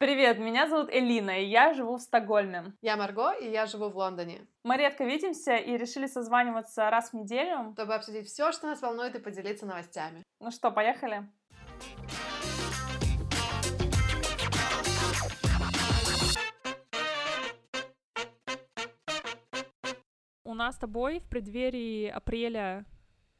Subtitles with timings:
[0.00, 2.72] Привет, меня зовут Элина, и я живу в Стокгольме.
[2.80, 4.46] Я Марго, и я живу в Лондоне.
[4.64, 7.72] Мы редко видимся и решили созваниваться раз в неделю.
[7.74, 10.22] Чтобы обсудить все, что нас волнует, и поделиться новостями.
[10.40, 11.28] Ну что, поехали?
[20.44, 22.86] У нас с тобой в преддверии апреля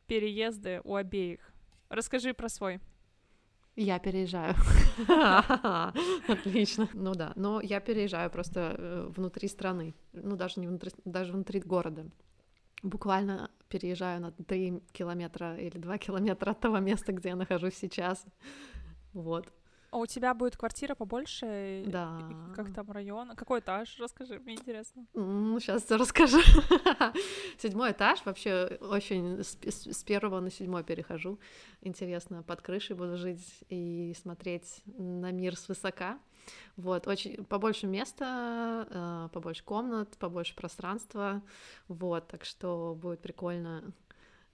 [0.07, 1.55] переезды у обеих.
[1.89, 2.81] Расскажи про свой.
[3.83, 4.55] Я переезжаю.
[6.29, 6.87] Отлично.
[6.93, 11.61] Ну да, но я переезжаю просто э, внутри страны, ну даже не внутри, даже внутри
[11.61, 12.05] города.
[12.83, 18.23] Буквально переезжаю на 3 километра или 2 километра от того места, где я нахожусь сейчас.
[19.15, 19.51] Вот.
[19.91, 21.85] А у тебя будет квартира побольше?
[21.87, 22.21] Да.
[22.55, 23.35] Как там район?
[23.35, 23.97] Какой этаж?
[23.99, 25.05] Расскажи, мне интересно.
[25.15, 26.39] Ну, сейчас все расскажу.
[27.59, 31.41] Седьмой этаж, вообще очень с, с первого на седьмой перехожу.
[31.81, 36.19] Интересно, под крышей буду жить и смотреть на мир свысока.
[36.77, 41.43] Вот, очень побольше места, э, побольше комнат, побольше пространства,
[41.89, 43.93] вот, так что будет прикольно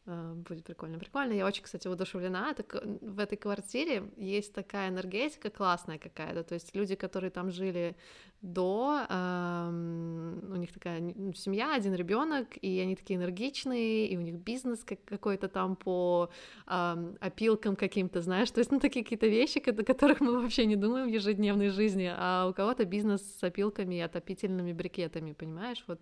[0.07, 0.99] будет прикольно.
[0.99, 1.33] Прикольно.
[1.33, 2.55] Я очень, кстати, воодушевлена.
[2.55, 6.45] Так, в этой квартире есть такая энергетика классная какая-то.
[6.45, 7.97] То есть люди, которые там жили
[8.43, 14.21] до, эм, у них такая ну, семья, один ребенок, и они такие энергичные, и у
[14.21, 16.31] них бизнес как, какой-то там по
[16.69, 18.51] эм, опилкам каким-то, знаешь.
[18.51, 22.13] То есть, ну, такие какие-то вещи, о которых мы вообще не думаем в ежедневной жизни,
[22.15, 25.83] а у кого-то бизнес с опилками и отопительными брикетами, понимаешь?
[25.89, 26.01] Вот.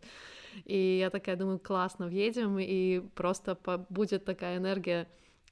[0.65, 5.09] И я такая думаю, классно, въедем, и просто будет такая энергия,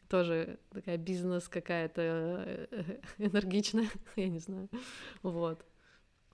[0.08, 4.68] тоже такая бизнес какая-то э, энергичная, я не знаю,
[5.22, 5.64] вот.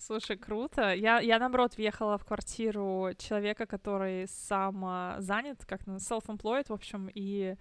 [0.00, 0.94] Слушай, круто.
[0.94, 7.56] Я, я, наоборот, въехала в квартиру человека, который сам занят, как self-employed, в общем, и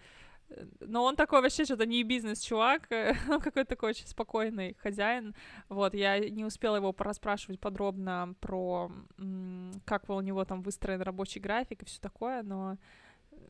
[0.79, 2.87] но он такой вообще что-то не бизнес-чувак,
[3.29, 5.35] он какой-то такой очень спокойный хозяин.
[5.69, 8.91] Вот, я не успела его расспрашивать подробно про,
[9.85, 12.77] как у него там выстроен рабочий график и все такое, но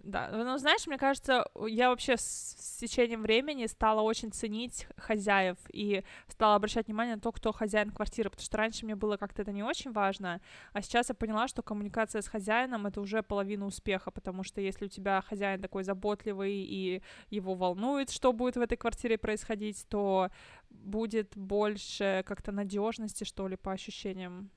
[0.03, 5.57] да, ну, знаешь, мне кажется, я вообще с, с течением времени стала очень ценить хозяев
[5.73, 9.41] и стала обращать внимание на то, кто хозяин квартиры, потому что раньше мне было как-то
[9.41, 10.39] это не очень важно,
[10.73, 14.85] а сейчас я поняла, что коммуникация с хозяином— это уже половина успеха, потому что если
[14.85, 20.29] у тебя хозяин такой заботливый и его волнует, что будет в этой квартире происходить, то
[20.69, 24.51] будет больше как-то надежности, что ли, по ощущениям.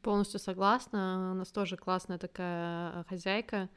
[0.00, 1.32] Полностью согласна.
[1.32, 3.68] У нас тоже классная такая хозяйка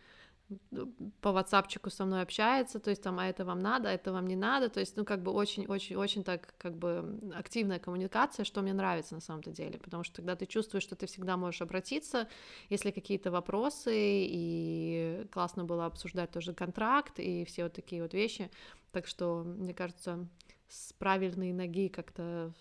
[1.21, 4.27] по ватсапчику со мной общается, то есть там, а это вам надо, а это вам
[4.27, 8.73] не надо, то есть, ну, как бы очень-очень-очень так, как бы активная коммуникация, что мне
[8.73, 12.27] нравится на самом-то деле, потому что тогда ты чувствуешь, что ты всегда можешь обратиться,
[12.69, 18.51] если какие-то вопросы, и классно было обсуждать тоже контракт и все вот такие вот вещи,
[18.91, 20.27] так что, мне кажется,
[20.67, 22.53] с правильной ноги как-то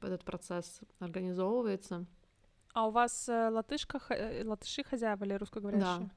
[0.00, 2.06] этот процесс организовывается.
[2.74, 5.98] А у вас э, латышка, э, латыши хозяева или русскоговорящие?
[5.98, 6.10] Да.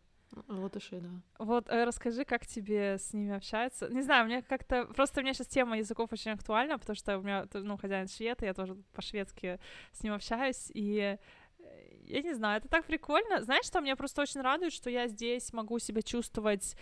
[0.47, 1.09] Латыши, да.
[1.39, 3.89] Вот э, расскажи, как тебе с ними общаться.
[3.89, 4.85] Не знаю, мне как-то...
[4.85, 8.43] Просто у меня сейчас тема языков очень актуальна, потому что у меня, ну, хозяин швед,
[8.43, 9.59] и я тоже по-шведски
[9.91, 11.17] с ним общаюсь, и
[11.59, 13.41] э, я не знаю, это так прикольно.
[13.43, 16.75] Знаешь, что меня просто очень радует, что я здесь могу себя чувствовать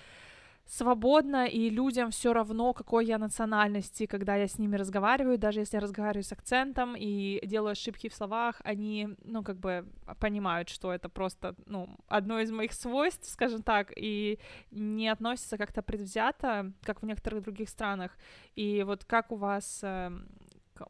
[0.66, 5.78] свободно, и людям все равно, какой я национальности, когда я с ними разговариваю, даже если
[5.78, 9.85] я разговариваю с акцентом и делаю ошибки в словах, они, ну, как бы
[10.19, 14.40] понимают, что это просто, ну, одно из моих свойств, скажем так, и
[14.72, 18.18] не относятся как-то предвзято, как в некоторых других странах.
[18.56, 20.12] И вот как у вас э,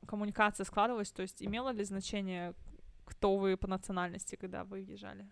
[0.05, 2.53] коммуникация складывалась, то есть имело ли значение,
[3.05, 5.27] кто вы по национальности, когда вы въезжали?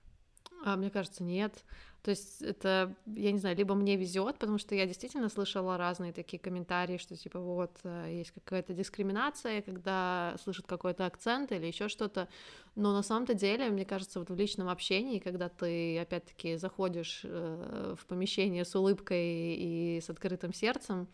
[0.64, 1.64] А, мне кажется, нет.
[2.04, 6.12] То есть это, я не знаю, либо мне везет, потому что я действительно слышала разные
[6.12, 11.90] такие комментарии, что типа вот э, есть какая-то дискриминация, когда слышат какой-то акцент или еще
[11.90, 12.28] что-то.
[12.76, 17.96] Но на самом-то деле, мне кажется, вот в личном общении, когда ты опять-таки заходишь э,
[18.00, 21.08] в помещение с улыбкой и с открытым сердцем,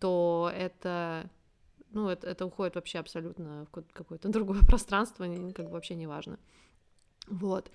[0.00, 1.30] то это
[1.92, 6.38] ну, это, это уходит вообще абсолютно в какое-то другое пространство, как бы вообще не важно.
[7.28, 7.70] Вот.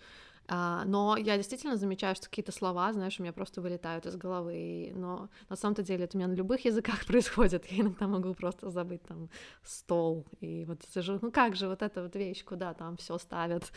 [0.47, 4.91] А, но я действительно замечаю, что какие-то слова, знаешь, у меня просто вылетают из головы,
[4.95, 8.69] но на самом-то деле это у меня на любых языках происходит, я иногда могу просто
[8.69, 9.29] забыть там
[9.63, 13.71] стол, и вот сижу, ну как же вот эта вот вещь, куда там все ставят,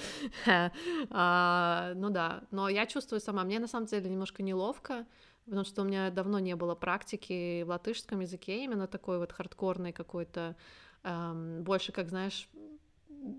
[1.10, 5.06] а, ну да, но я чувствую сама, мне на самом деле немножко неловко,
[5.44, 9.92] потому что у меня давно не было практики в латышском языке, именно такой вот хардкорный
[9.92, 10.56] какой-то,
[11.04, 12.48] эм, больше, как знаешь,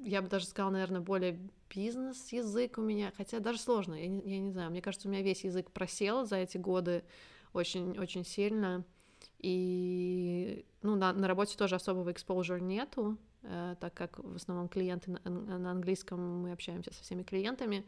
[0.04, 1.40] я бы даже сказала, наверное, более
[1.74, 5.22] бизнес-язык у меня, хотя даже сложно, я не, я не знаю, мне кажется, у меня
[5.22, 7.04] весь язык просел за эти годы
[7.54, 8.86] очень-очень сильно,
[9.40, 15.12] и, ну, на, на работе тоже особого exposure нету, э, так как в основном клиенты
[15.12, 17.86] на, на английском, мы общаемся со всеми клиентами,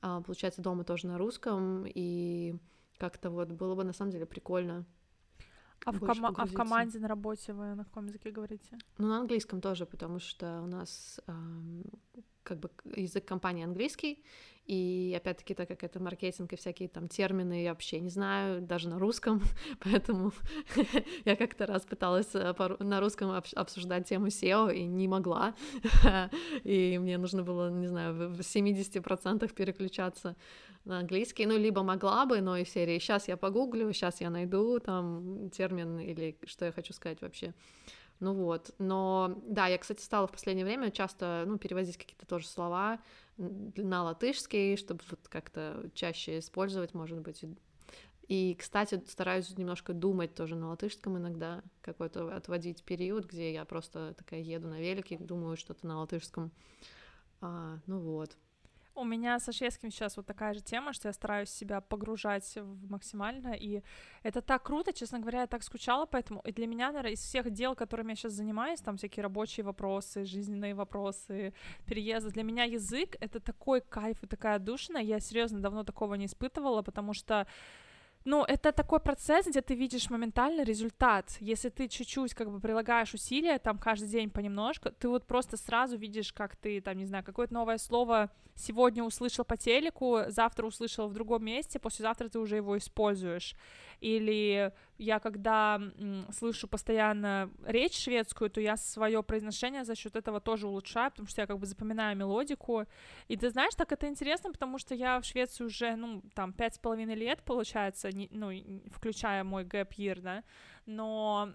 [0.00, 2.56] а, получается, дома тоже на русском, и
[2.98, 4.84] как-то вот было бы на самом деле прикольно.
[5.84, 8.78] А в, кома- а в команде на работе вы на каком языке говорите?
[8.98, 11.84] Ну, на английском тоже, потому что у нас эм,
[12.42, 14.24] как бы язык компании английский,
[14.66, 18.88] и опять-таки, так как это маркетинг и всякие там термины, я вообще не знаю, даже
[18.88, 19.42] на русском,
[19.80, 20.32] поэтому
[21.24, 25.54] я как-то раз пыталась э, на русском обсуждать тему SEO и не могла,
[26.64, 30.34] и мне нужно было, не знаю, в 70% переключаться
[30.84, 34.78] на английский, ну, либо могла бы, но из серии «сейчас я погуглю», «сейчас я найду
[34.80, 37.54] там термин» или что я хочу сказать вообще.
[38.20, 42.46] Ну вот, но да, я, кстати, стала в последнее время часто, ну, переводить какие-то тоже
[42.46, 43.00] слова
[43.36, 47.44] на латышский, чтобы вот как-то чаще использовать, может быть.
[48.28, 54.14] И, кстати, стараюсь немножко думать тоже на латышском иногда, какой-то отводить период, где я просто
[54.16, 56.50] такая еду на велике, думаю что-то на латышском.
[57.40, 58.36] А, ну вот.
[58.96, 62.90] У меня со шведским сейчас вот такая же тема, что я стараюсь себя погружать в
[62.90, 63.82] максимально, и
[64.22, 67.50] это так круто, честно говоря, я так скучала, поэтому и для меня, наверное, из всех
[67.50, 71.52] дел, которыми я сейчас занимаюсь, там всякие рабочие вопросы, жизненные вопросы,
[71.86, 76.26] переезды, для меня язык— это такой кайф и такая душина, я серьезно давно такого не
[76.26, 77.46] испытывала, потому что
[78.24, 81.36] ну, это такой процесс, где ты видишь моментально результат.
[81.40, 85.98] Если ты чуть-чуть как бы прилагаешь усилия, там каждый день понемножку, ты вот просто сразу
[85.98, 91.08] видишь, как ты, там, не знаю, какое-то новое слово сегодня услышал по телеку, завтра услышал
[91.08, 93.54] в другом месте, послезавтра ты уже его используешь.
[94.00, 95.80] Или я когда
[96.30, 101.40] слышу постоянно речь шведскую, то я свое произношение за счет этого тоже улучшаю, потому что
[101.40, 102.84] я как бы запоминаю мелодику.
[103.28, 106.74] И ты знаешь, так это интересно, потому что я в Швеции уже, ну, там, пять
[106.74, 108.50] с половиной лет, получается, не, ну,
[108.92, 110.44] включая мой year, да,
[110.86, 111.52] но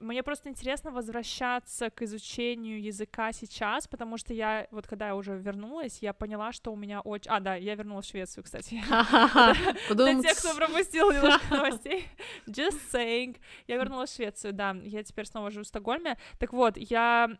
[0.00, 5.36] мне просто интересно возвращаться к изучению языка сейчас, потому что я, вот когда я уже
[5.36, 7.30] вернулась, я поняла, что у меня очень...
[7.30, 8.82] А, да, я вернулась в Швецию, кстати.
[9.94, 12.06] Для тех, кто пропустил немножко новостей.
[12.46, 13.36] Just saying.
[13.66, 14.76] Я вернулась в Швецию, да.
[14.82, 16.18] Я теперь снова живу в Стокгольме.
[16.38, 17.30] Так вот, я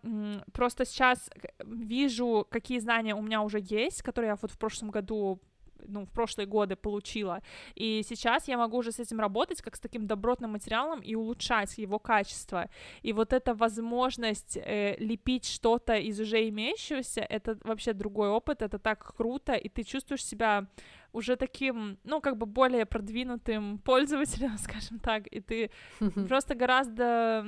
[0.53, 1.31] просто сейчас
[1.65, 5.41] вижу, какие знания у меня уже есть, которые я вот в прошлом году
[5.85, 7.41] ну, в прошлые годы получила.
[7.75, 11.79] И сейчас я могу уже с этим работать как с таким добротным материалом и улучшать
[11.79, 12.69] его качество.
[13.03, 18.79] И вот эта возможность э, лепить что-то из уже имеющегося, это вообще другой опыт, это
[18.79, 20.67] так круто, и ты чувствуешь себя
[21.15, 25.71] уже таким, ну, как бы более продвинутым пользователем, скажем так, и ты
[26.29, 27.47] просто гораздо,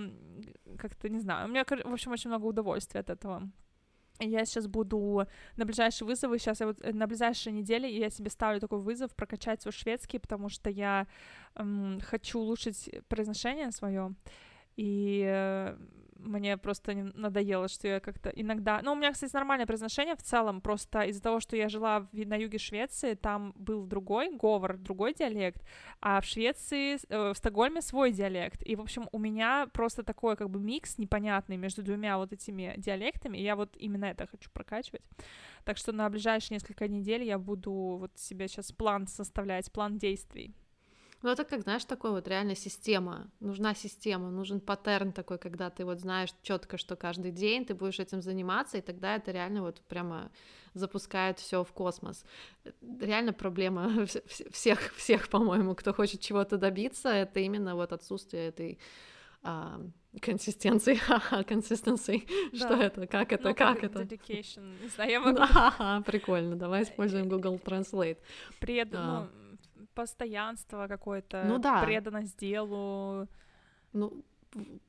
[0.79, 3.51] как-то, не знаю, у меня, в общем, очень много удовольствия от этого.
[4.19, 5.27] Я сейчас буду
[5.57, 9.15] на ближайшие вызовы, сейчас я вот э, на ближайшие недели я себе ставлю такой вызов
[9.15, 11.07] прокачать свой шведский, потому что я
[11.55, 14.15] эм, хочу улучшить произношение свое.
[14.77, 15.77] И э,
[16.19, 18.81] мне просто надоело, что я как-то иногда...
[18.83, 22.27] Ну, у меня, кстати, нормальное произношение в целом, просто из-за того, что я жила в...
[22.27, 25.63] на юге Швеции, там был другой говор, другой диалект,
[26.01, 28.63] а в Швеции, э, в Стокгольме свой диалект.
[28.63, 32.75] И, в общем, у меня просто такой как бы микс непонятный между двумя вот этими
[32.77, 35.03] диалектами, и я вот именно это хочу прокачивать.
[35.65, 40.55] Так что на ближайшие несколько недель я буду вот себе сейчас план составлять, план действий.
[41.23, 43.31] Ну, это как, знаешь, такой вот реально система.
[43.41, 47.99] Нужна система, нужен паттерн такой, когда ты вот знаешь четко, что каждый день ты будешь
[47.99, 50.31] этим заниматься, и тогда это реально вот прямо
[50.75, 52.25] запускает все в космос.
[53.01, 54.07] Реально проблема
[54.51, 58.79] всех, всех, по-моему, кто хочет чего-то добиться, это именно вот отсутствие этой
[59.43, 59.81] а,
[60.21, 60.99] консистенции,
[61.45, 62.25] консистенции,
[62.57, 64.03] что это, как это, ну, как, это.
[64.03, 66.05] Dedication, не знаю, я могу...
[66.05, 68.19] прикольно, давай используем Google Translate.
[68.61, 69.29] Пред, а.
[69.33, 69.46] ну,
[69.97, 71.83] постоянство какое-то, ну, да.
[71.83, 73.27] преданность делу.
[73.93, 74.25] Ну,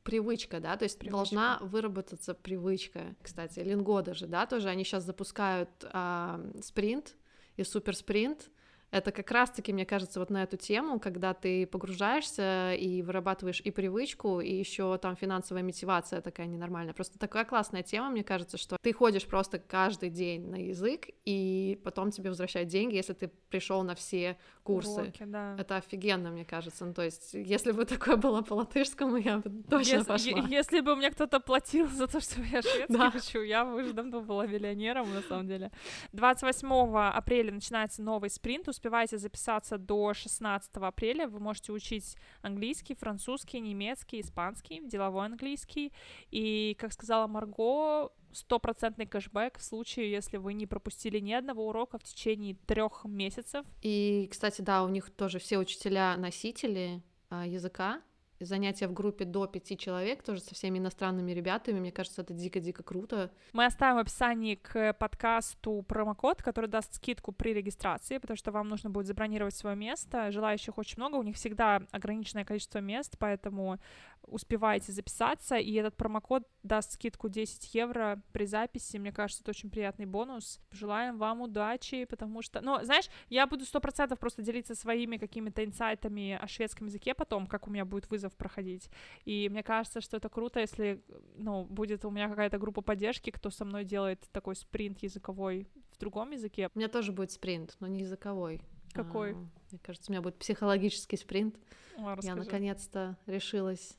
[0.04, 1.18] привычка, да, то есть привычка.
[1.18, 3.16] должна выработаться привычка.
[3.22, 7.16] Кстати, Линго даже, да, тоже они сейчас запускают а, спринт
[7.56, 8.52] и суперспринт,
[8.89, 13.70] это как раз-таки, мне кажется, вот на эту тему, когда ты погружаешься и вырабатываешь и
[13.70, 16.94] привычку, и еще там финансовая мотивация такая ненормальная.
[16.94, 21.79] Просто такая классная тема, мне кажется, что ты ходишь просто каждый день на язык, и
[21.84, 25.01] потом тебе возвращают деньги, если ты пришел на все курсы.
[25.01, 25.56] Уроки, да.
[25.60, 26.86] Это офигенно, мне кажется.
[26.86, 30.48] Ну, то есть, если бы такое было по латышскому, я бы точно если, пошла.
[30.48, 33.12] Если бы мне кто-то платил за то, что я шведский да.
[33.13, 35.72] учу, я бы уже давно была миллионером, на самом деле.
[36.13, 36.67] 28
[36.98, 41.27] апреля начинается новый спринт, успевайте записаться до 16 апреля.
[41.27, 45.91] Вы можете учить английский, французский, немецкий, испанский, деловой английский.
[46.29, 51.98] И, как сказала Марго, стопроцентный кэшбэк в случае, если вы не пропустили ни одного урока
[51.98, 53.65] в течение трех месяцев.
[53.81, 58.01] И, кстати, да, у них тоже все учителя носители а, языка,
[58.39, 62.84] занятия в группе до пяти человек, тоже со всеми иностранными ребятами, мне кажется, это дико-дико
[62.84, 63.32] круто.
[63.53, 68.67] Мы оставим в описании к подкасту промокод, который даст скидку при регистрации, потому что вам
[68.70, 70.32] нужно будет забронировать свое место.
[70.32, 73.79] Желающих очень много, у них всегда ограниченное количество мест, поэтому
[74.27, 78.98] успевайте записаться, и этот промокод даст скидку 10 евро при записи.
[78.98, 80.60] Мне кажется, это очень приятный бонус.
[80.72, 82.62] Желаем вам удачи, потому что...
[82.62, 87.48] Ну, знаешь, я буду сто процентов просто делиться своими какими-то инсайтами о шведском языке потом,
[87.48, 88.89] как у меня будет вызов проходить.
[89.25, 91.01] И мне кажется, что это круто, если,
[91.36, 95.98] ну, будет у меня какая-то группа поддержки, кто со мной делает такой спринт языковой в
[95.98, 96.69] другом языке.
[96.75, 98.62] У меня тоже будет спринт, но не языковой.
[98.93, 99.34] Какой?
[99.34, 99.36] А,
[99.72, 101.57] мне кажется, у меня будет психологический спринт.
[101.98, 103.98] О, я наконец-то решилась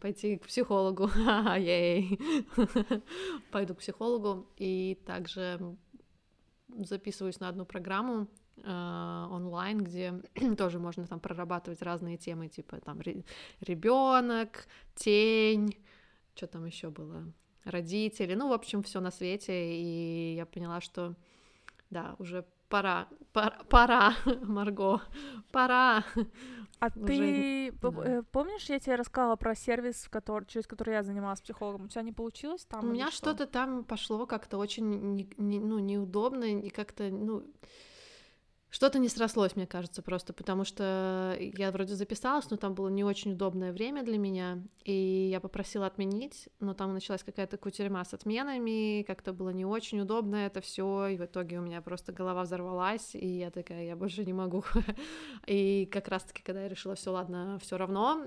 [0.00, 1.08] пойти к психологу.
[3.50, 5.76] Пойду к психологу и также
[6.68, 10.22] записываюсь на одну программу э, онлайн, где
[10.58, 13.00] тоже можно там прорабатывать разные темы, типа там
[13.60, 15.76] ребенок, тень,
[16.34, 17.32] что там еще было,
[17.64, 21.14] родители, ну, в общем, все на свете, и я поняла, что
[21.90, 25.00] да, уже пора, пора, пора, Марго,
[25.52, 26.04] пора.
[26.78, 27.06] А Уже...
[27.06, 27.88] ты да.
[28.04, 31.86] Э, помнишь, я тебе рассказала про сервис, который, через который я занималась психологом?
[31.86, 32.84] У тебя не получилось там?
[32.84, 33.34] У меня что?
[33.34, 37.44] то там пошло как-то очень не, не, ну, неудобно и как-то, ну,
[38.76, 43.04] что-то не срослось, мне кажется, просто потому что я вроде записалась, но там было не
[43.04, 48.12] очень удобное время для меня, и я попросила отменить, но там началась какая-то кутерьма с
[48.12, 52.42] отменами, как-то было не очень удобно это все, и в итоге у меня просто голова
[52.42, 54.62] взорвалась, и я такая, я больше не могу.
[55.46, 58.26] И как раз-таки, когда я решила, все, ладно, все равно,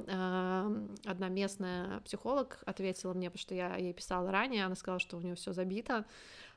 [1.05, 5.21] одна местная психолог ответила мне, потому что я ей писала ранее, она сказала, что у
[5.21, 6.05] нее все забито,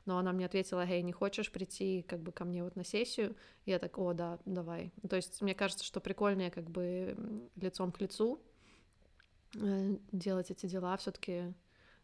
[0.05, 3.35] но она мне ответила, эй, не хочешь прийти как бы ко мне вот на сессию?
[3.65, 4.91] Я так, о, да, давай.
[5.09, 8.41] То есть мне кажется, что прикольнее как бы лицом к лицу
[9.55, 11.53] э, делать эти дела все таки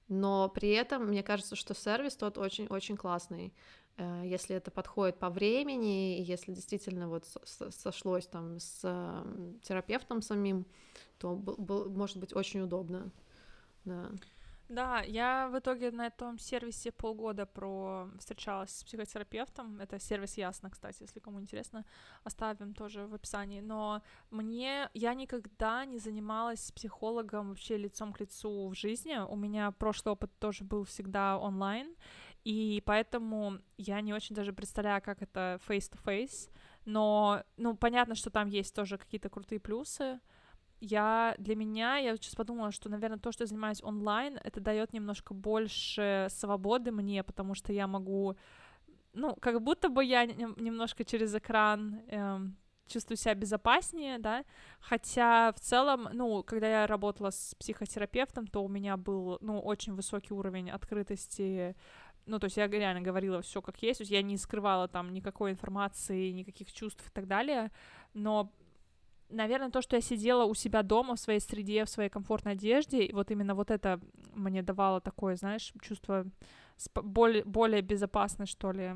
[0.10, 3.53] но при этом мне кажется, что сервис тот очень-очень классный.
[3.98, 8.82] Э, если это подходит по времени, и если действительно вот сошлось там с
[9.62, 10.65] терапевтом самим,
[11.20, 13.12] то может быть очень удобно.
[13.86, 14.10] Да.
[14.69, 19.81] Да, я в итоге на этом сервисе полгода про встречалась с психотерапевтом.
[19.81, 21.85] Это сервис Ясно, кстати, если кому интересно,
[22.23, 23.61] оставим тоже в описании.
[23.61, 29.17] Но мне я никогда не занималась психологом вообще лицом к лицу в жизни.
[29.17, 31.95] У меня прошлый опыт тоже был всегда онлайн,
[32.43, 36.51] и поэтому я не очень даже представляю, как это face-to-face.
[36.85, 40.19] Но, ну, понятно, что там есть тоже какие-то крутые плюсы
[40.79, 44.93] я для меня, я сейчас подумала, что, наверное, то, что я занимаюсь онлайн, это дает
[44.93, 48.36] немножко больше свободы мне, потому что я могу,
[49.13, 52.57] ну, как будто бы я немножко через экран эм,
[52.88, 54.43] чувствую себя безопаснее, да,
[54.79, 59.93] хотя в целом, ну, когда я работала с психотерапевтом, то у меня был, ну, очень
[59.93, 61.75] высокий уровень открытости.
[62.25, 65.13] Ну, то есть я реально говорила все как есть, то есть я не скрывала там
[65.13, 67.71] никакой информации, никаких чувств и так далее,
[68.13, 68.51] но
[69.29, 73.03] наверное, то, что я сидела у себя дома, в своей среде, в своей комфортной одежде,
[73.03, 74.00] и вот именно вот это
[74.33, 76.25] мне давало такое, знаешь, чувство
[76.95, 78.95] более, более безопасное, что ли,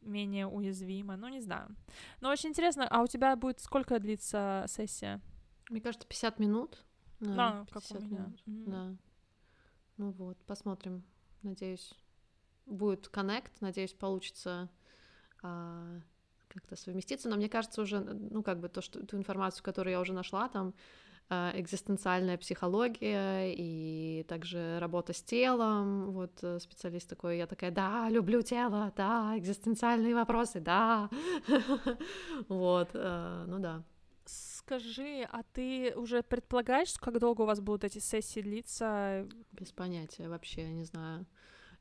[0.00, 1.74] менее уязвимо, ну, не знаю.
[2.20, 5.20] Но очень интересно, а у тебя будет сколько длится сессия?
[5.68, 6.84] Мне кажется, 50 минут.
[7.20, 8.18] Да, а, как у меня.
[8.18, 8.42] Минут.
[8.46, 8.70] Mm-hmm.
[8.70, 8.96] Да.
[9.96, 11.02] Ну вот, посмотрим.
[11.42, 11.92] Надеюсь,
[12.66, 14.70] будет коннект, надеюсь, получится
[15.42, 16.00] а,
[16.56, 20.00] как-то совместиться, но мне кажется уже, ну, как бы то, что ту информацию, которую я
[20.00, 20.74] уже нашла, там,
[21.28, 28.08] э, экзистенциальная психология и также работа с телом, вот э, специалист такой, я такая, да,
[28.10, 31.10] люблю тело, да, экзистенциальные вопросы, да,
[32.48, 33.84] вот, э, ну да.
[34.28, 39.28] Скажи, а ты уже предполагаешь, как долго у вас будут эти сессии длиться?
[39.52, 41.26] Без понятия вообще, не знаю.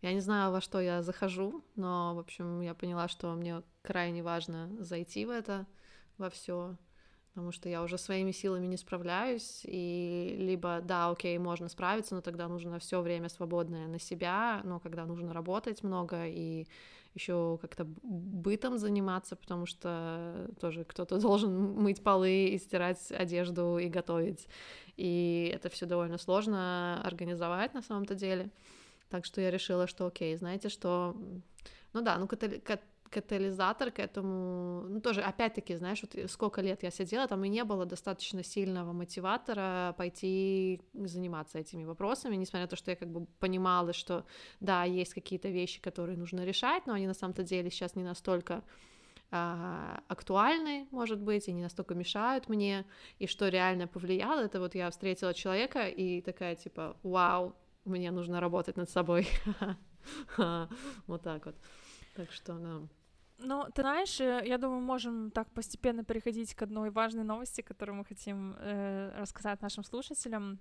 [0.05, 4.21] Я не знаю, во что я захожу, но, в общем, я поняла, что мне крайне
[4.21, 5.65] важно зайти в это,
[6.19, 6.75] во все,
[7.29, 12.21] потому что я уже своими силами не справляюсь, и либо, да, окей, можно справиться, но
[12.21, 16.67] тогда нужно все время свободное на себя, но когда нужно работать много и
[17.15, 23.87] еще как-то бытом заниматься, потому что тоже кто-то должен мыть полы и стирать одежду и
[23.87, 24.47] готовить.
[24.97, 28.51] И это все довольно сложно организовать на самом-то деле.
[29.09, 31.15] Так что я решила, что окей, знаете, что...
[31.93, 32.61] Ну да, ну катали...
[33.09, 37.63] катализатор к этому, ну тоже, опять-таки, знаешь, вот сколько лет я сидела, там и не
[37.63, 43.25] было достаточно сильного мотиватора пойти заниматься этими вопросами, несмотря на то, что я как бы
[43.39, 44.25] понимала, что
[44.59, 48.63] да, есть какие-то вещи, которые нужно решать, но они на самом-то деле сейчас не настолько
[49.31, 52.85] а, актуальны, может быть, и не настолько мешают мне,
[53.19, 58.39] и что реально повлияло, это вот я встретила человека и такая типа, вау, мне нужно
[58.39, 59.27] работать над собой,
[61.07, 61.55] вот так вот,
[62.15, 62.87] так что, да.
[63.37, 67.97] Ну, ты знаешь, э, я думаю, можем так постепенно переходить к одной важной новости, которую
[67.97, 70.59] мы хотим э, рассказать нашим слушателям.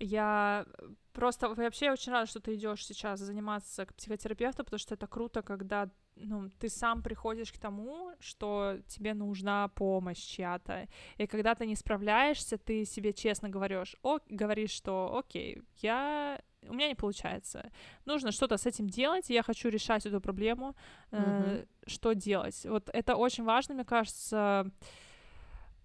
[0.00, 0.66] Я
[1.12, 5.42] просто вообще очень рада, что ты идешь сейчас заниматься к психотерапевту, потому что это круто,
[5.42, 10.88] когда ну, ты сам приходишь к тому, что тебе нужна помощь чья-то.
[11.18, 16.74] И когда ты не справляешься, ты себе честно говоришь, о, говоришь, что окей, я у
[16.74, 17.70] меня не получается.
[18.04, 20.74] Нужно что-то с этим делать, я хочу решать эту проблему.
[21.10, 21.66] Mm-hmm.
[21.86, 22.66] Что делать?
[22.66, 24.70] Вот это очень важно, мне кажется,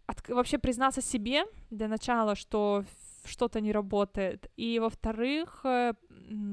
[0.08, 2.84] от, вообще признаться себе для начала, что
[3.26, 4.52] что-то не работает.
[4.58, 5.94] И во-вторых, э,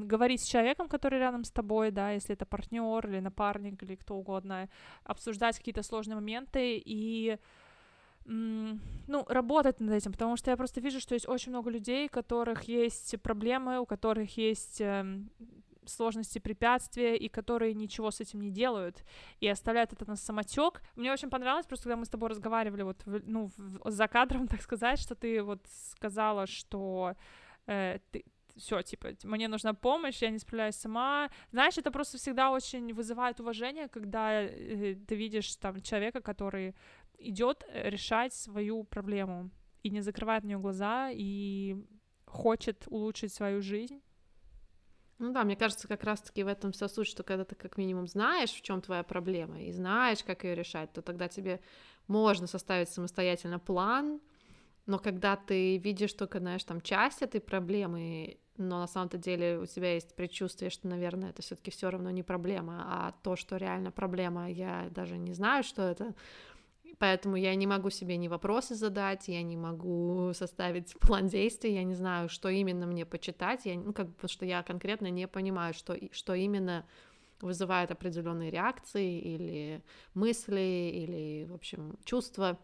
[0.06, 4.16] говорить с человеком, который рядом с тобой, да, если это партнер или напарник или кто
[4.16, 4.68] угодно,
[5.04, 7.38] обсуждать какие-то сложные моменты и
[8.28, 12.10] ну, работать над этим, потому что я просто вижу, что есть очень много людей, у
[12.10, 15.20] которых есть проблемы, у которых есть э,
[15.86, 19.02] сложности, препятствия, и которые ничего с этим не делают,
[19.40, 20.82] и оставляют это на самотек.
[20.94, 23.50] Мне очень понравилось, просто когда мы с тобой разговаривали, вот, ну,
[23.84, 27.14] за кадром, так сказать, что ты вот сказала, что
[27.66, 28.24] э, ты,
[28.58, 31.30] все, типа, мне нужна помощь, я не справляюсь сама.
[31.52, 36.74] Знаешь, это просто всегда очень вызывает уважение, когда э, ты видишь там человека, который
[37.18, 39.50] идет э, решать свою проблему
[39.82, 41.76] и не закрывает на нее глаза и
[42.26, 44.00] хочет улучшить свою жизнь.
[45.18, 48.06] Ну да, мне кажется, как раз-таки в этом вся суть, что когда ты как минимум
[48.06, 51.60] знаешь, в чем твоя проблема, и знаешь, как ее решать, то тогда тебе
[52.06, 54.20] можно составить самостоятельно план,
[54.86, 59.66] но когда ты видишь только, знаешь, там часть этой проблемы, но на самом-то деле у
[59.66, 63.90] тебя есть предчувствие, что, наверное, это все-таки все равно не проблема, а то, что реально
[63.90, 66.14] проблема, я даже не знаю, что это,
[66.98, 71.84] Поэтому я не могу себе ни вопросы задать, я не могу составить план действий, я
[71.84, 75.74] не знаю, что именно мне почитать, я, ну, как бы, что я конкретно не понимаю,
[75.74, 76.84] что, что именно
[77.40, 79.82] вызывает определенные реакции или
[80.14, 82.58] мысли, или, в общем, чувства.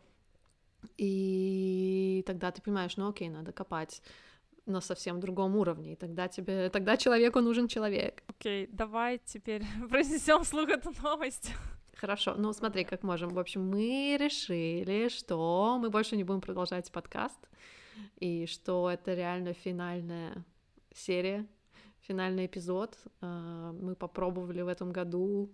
[0.99, 4.03] И тогда ты понимаешь, ну окей, надо копать
[4.67, 8.23] на совсем другом уровне, и тогда тебе, тогда человеку нужен человек.
[8.27, 11.53] Окей, okay, давай теперь произнесем вслух эту новость.
[11.97, 13.31] Хорошо, ну смотри, как можем.
[13.31, 17.39] В общем, мы решили, что мы больше не будем продолжать подкаст,
[18.19, 20.45] и что это реально финальная
[20.93, 21.47] серия,
[22.01, 22.97] финальный эпизод.
[23.21, 25.53] А, мы попробовали в этом году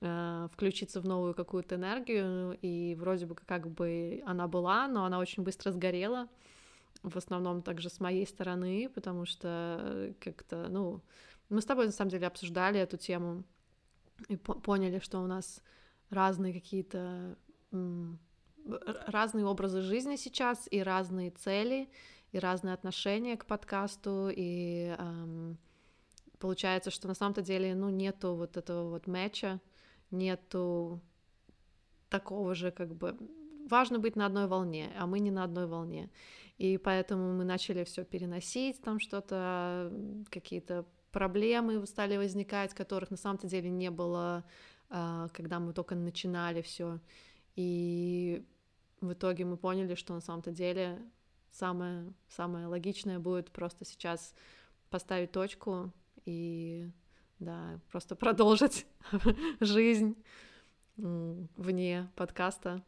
[0.00, 5.18] а, включиться в новую какую-то энергию, и вроде бы как бы она была, но она
[5.18, 6.28] очень быстро сгорела,
[7.02, 11.00] в основном также с моей стороны, потому что как-то, ну,
[11.48, 13.44] мы с тобой на самом деле обсуждали эту тему,
[14.28, 15.62] и по поняли, что у нас
[16.10, 17.36] разные какие-то
[19.06, 21.90] разные образы жизни сейчас и разные цели
[22.32, 25.58] и разные отношения к подкасту и эм,
[26.38, 29.60] получается, что на самом-то деле ну нету вот этого вот матча,
[30.10, 31.00] нету
[32.08, 33.16] такого же как бы
[33.68, 36.10] важно быть на одной волне, а мы не на одной волне.
[36.58, 39.92] И поэтому мы начали все переносить, там что-то,
[40.30, 44.44] какие-то проблемы стали возникать, которых на самом-то деле не было,
[44.90, 46.98] а, когда мы только начинали все.
[47.54, 48.44] И
[49.00, 51.00] в итоге мы поняли, что на самом-то деле
[51.52, 54.34] самое, самое логичное будет просто сейчас
[54.90, 55.92] поставить точку
[56.24, 56.90] и
[57.38, 58.84] да, просто продолжить
[59.60, 60.16] жизнь
[60.96, 62.82] вне подкаста.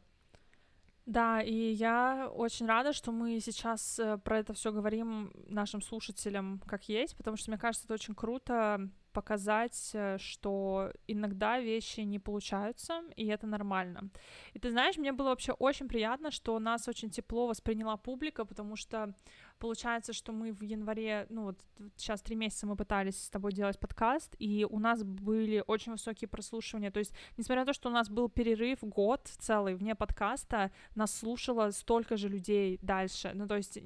[1.07, 6.61] Да, и я очень рада, что мы сейчас э, про это все говорим нашим слушателям
[6.67, 12.19] как есть, потому что мне кажется, это очень круто показать, э, что иногда вещи не
[12.19, 14.11] получаются, и это нормально.
[14.53, 18.75] И ты знаешь, мне было вообще очень приятно, что нас очень тепло восприняла публика, потому
[18.75, 19.15] что
[19.59, 21.59] получается, что мы в январе, ну вот
[21.97, 26.29] сейчас три месяца мы пытались с тобой делать подкаст, и у нас были очень высокие
[26.29, 30.71] прослушивания, то есть, несмотря на то, что у нас был перерыв год целый вне подкаста,
[30.95, 33.79] нас слушало столько же людей дальше, ну то есть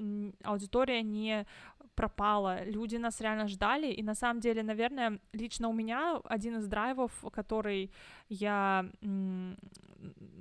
[0.42, 1.46] аудитория не
[2.00, 6.66] пропала, люди нас реально ждали, и на самом деле, наверное, лично у меня один из
[6.66, 7.90] драйвов, который
[8.30, 8.86] я,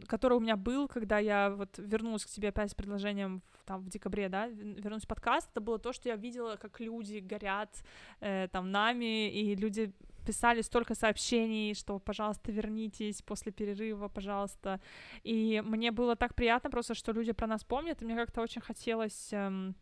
[0.08, 3.90] который у меня был, когда я вот вернулась к тебе опять с предложением там в
[3.90, 7.84] декабре, да, вернусь в подкаст, это было то, что я видела, как люди горят
[8.22, 9.92] э, там нами, и люди
[10.26, 14.80] писали столько сообщений, что, пожалуйста, вернитесь после перерыва, пожалуйста.
[15.24, 18.62] И мне было так приятно просто, что люди про нас помнят, и мне как-то очень
[18.62, 19.76] хотелось эм,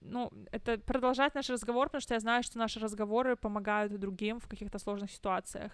[0.00, 4.48] ну, это продолжать наш разговор, потому что я знаю, что наши разговоры помогают другим в
[4.48, 5.72] каких-то сложных ситуациях.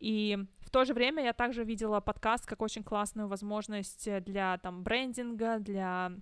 [0.00, 4.82] И в то же время я также видела подкаст как очень классную возможность для там
[4.82, 6.12] брендинга, для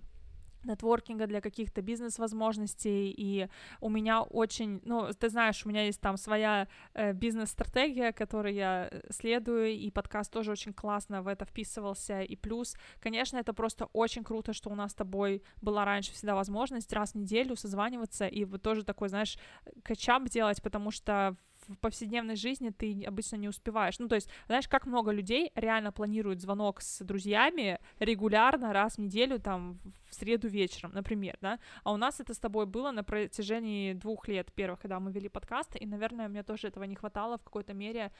[0.65, 3.47] нетворкинга, для каких-то бизнес-возможностей, и
[3.81, 8.89] у меня очень, ну, ты знаешь, у меня есть там своя э, бизнес-стратегия, которой я
[8.91, 13.85] э, следую, и подкаст тоже очень классно в это вписывался, и плюс, конечно, это просто
[13.93, 18.27] очень круто, что у нас с тобой была раньше всегда возможность раз в неделю созваниваться,
[18.27, 19.37] и вот тоже такой, знаешь,
[19.83, 21.35] качап делать, потому что
[21.67, 23.99] в повседневной жизни ты обычно не успеваешь.
[23.99, 29.01] Ну, то есть, знаешь, как много людей реально планируют звонок с друзьями регулярно раз в
[29.01, 33.03] неделю, там, в среду вечером, например, да, а у нас это с тобой было на
[33.03, 37.37] протяжении двух лет первых, когда мы вели подкасты, и, наверное, мне тоже этого не хватало
[37.37, 38.11] в какой-то мере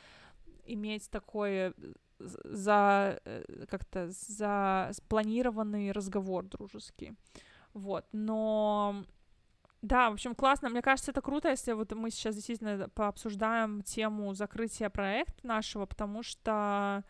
[0.65, 1.73] иметь такой
[2.19, 7.13] за э, как-то за спланированный разговор дружеский.
[7.73, 9.03] Вот, но
[9.83, 10.69] да, в общем, классно.
[10.69, 16.23] Мне кажется, это круто, если вот мы сейчас действительно пообсуждаем тему закрытия проекта нашего, потому
[16.23, 17.03] что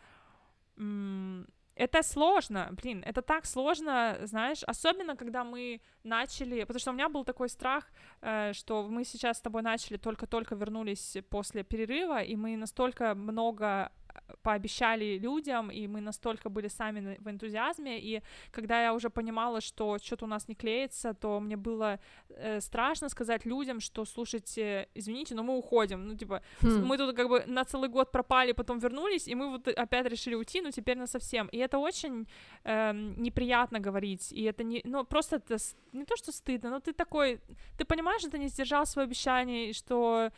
[1.76, 7.10] это сложно, блин, это так сложно, знаешь, особенно когда мы начали, потому что у меня
[7.10, 12.36] был такой страх, э, что мы сейчас с тобой начали, только-только вернулись после перерыва, и
[12.36, 13.92] мы настолько много
[14.42, 18.22] пообещали людям, и мы настолько были сами в энтузиазме, и
[18.52, 22.00] когда я уже понимала, что что-то у нас не клеится, то мне было
[22.30, 26.86] э, страшно сказать людям, что, слушайте, извините, но мы уходим, ну, типа, хм.
[26.86, 30.36] мы тут как бы на целый год пропали, потом вернулись, и мы вот опять решили
[30.36, 32.28] уйти, ну, теперь на совсем, и это очень
[32.64, 35.58] э, неприятно говорить, и это не, ну, просто это
[35.94, 37.40] не то, что стыдно, но ты такой,
[37.78, 40.32] ты понимаешь, что ты не сдержал свое обещание, и что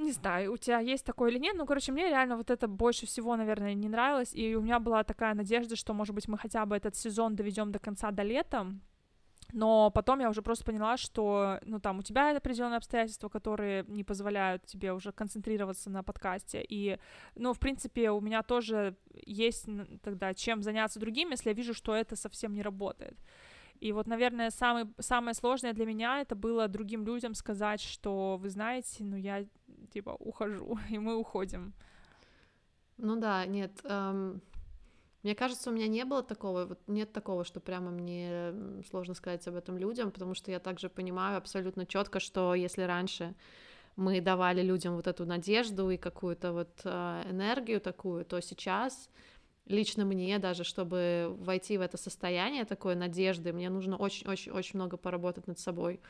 [0.00, 3.06] не знаю, у тебя есть такое или нет, ну, короче, мне реально вот это больше
[3.06, 6.66] всего, наверное, не нравилось, и у меня была такая надежда, что, может быть, мы хотя
[6.66, 8.66] бы этот сезон доведем до конца, до лета,
[9.52, 14.04] но потом я уже просто поняла, что, ну, там, у тебя определенные обстоятельства, которые не
[14.04, 16.98] позволяют тебе уже концентрироваться на подкасте, и,
[17.34, 19.66] ну, в принципе, у меня тоже есть
[20.02, 23.16] тогда чем заняться другим, если я вижу, что это совсем не работает.
[23.80, 28.50] И вот, наверное, самый, самое сложное для меня это было другим людям сказать, что вы
[28.50, 29.46] знаете, ну я
[29.90, 31.72] типа ухожу, и мы уходим.
[32.98, 33.72] Ну да, нет.
[33.84, 34.42] Эм,
[35.22, 38.52] мне кажется, у меня не было такого, вот нет такого, что прямо мне
[38.90, 43.34] сложно сказать об этом людям, потому что я также понимаю абсолютно четко, что если раньше
[43.96, 49.10] мы давали людям вот эту надежду и какую-то вот э, энергию такую, то сейчас
[49.70, 55.46] лично мне даже, чтобы войти в это состояние такой надежды, мне нужно очень-очень-очень много поработать
[55.46, 56.00] над собой.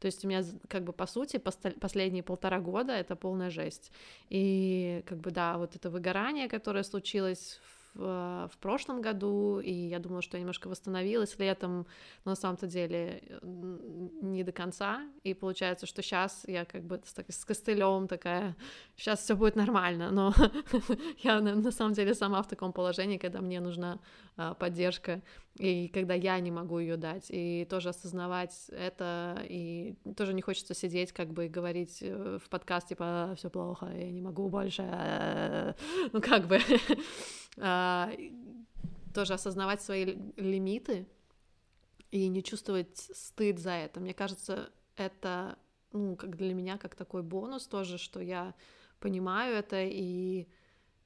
[0.00, 3.92] То есть у меня, как бы, по сути, последние полтора года это полная жесть.
[4.30, 9.98] И, как бы, да, вот это выгорание, которое случилось в, в прошлом году, и я
[9.98, 11.86] думала, что я немножко восстановилась летом,
[12.24, 17.14] но на самом-то деле не до конца, и получается, что сейчас я как бы с,
[17.28, 18.56] с костылем такая,
[18.96, 20.32] сейчас все будет нормально, но
[21.22, 23.98] я на, на самом деле сама в таком положении, когда мне нужна
[24.36, 25.22] а, поддержка,
[25.58, 30.74] и когда я не могу ее дать, и тоже осознавать это, и тоже не хочется
[30.74, 34.82] сидеть как бы и говорить э, в подкасте типа все плохо, я не могу больше,
[36.12, 36.58] ну как бы
[37.56, 41.06] тоже осознавать свои лимиты
[42.10, 44.00] и не чувствовать стыд за это.
[44.00, 45.58] Мне кажется, это,
[45.92, 48.54] ну, как для меня, как такой бонус тоже, что я
[48.98, 50.46] понимаю это и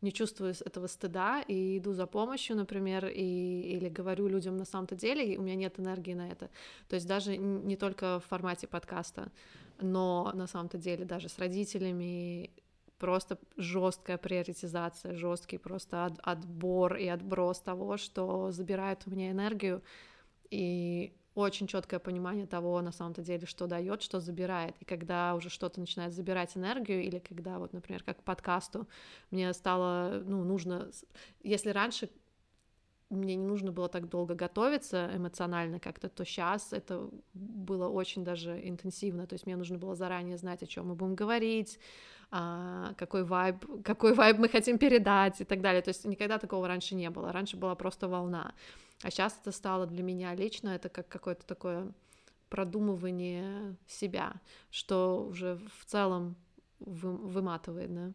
[0.01, 4.95] не чувствую этого стыда и иду за помощью, например, и, или говорю людям на самом-то
[4.97, 6.51] деле, и у меня нет энергии на это.
[6.89, 9.33] То есть даже не только в формате подкаста,
[9.81, 12.51] но на самом-то деле даже с родителями
[12.99, 19.83] просто жесткая приоритизация, жесткий просто от, отбор и отброс того, что забирает у меня энергию,
[20.51, 24.77] и очень четкое понимание того, на самом-то деле, что дает, что забирает.
[24.81, 28.87] И когда уже что-то начинает забирать энергию, или когда, вот, например, как к подкасту,
[29.31, 30.91] мне стало, ну, нужно...
[31.43, 32.09] Если раньше
[33.11, 38.61] мне не нужно было так долго готовиться эмоционально как-то, то сейчас это было очень даже
[38.69, 39.27] интенсивно.
[39.27, 41.79] То есть мне нужно было заранее знать, о чем мы будем говорить,
[42.97, 45.83] какой вайб, какой вайб мы хотим передать и так далее.
[45.83, 47.33] То есть никогда такого раньше не было.
[47.33, 48.55] Раньше была просто волна.
[49.03, 51.93] А сейчас это стало для меня лично, это как какое-то такое
[52.49, 54.35] продумывание себя,
[54.71, 56.37] что уже в целом
[56.81, 58.13] вы, выматывает, да.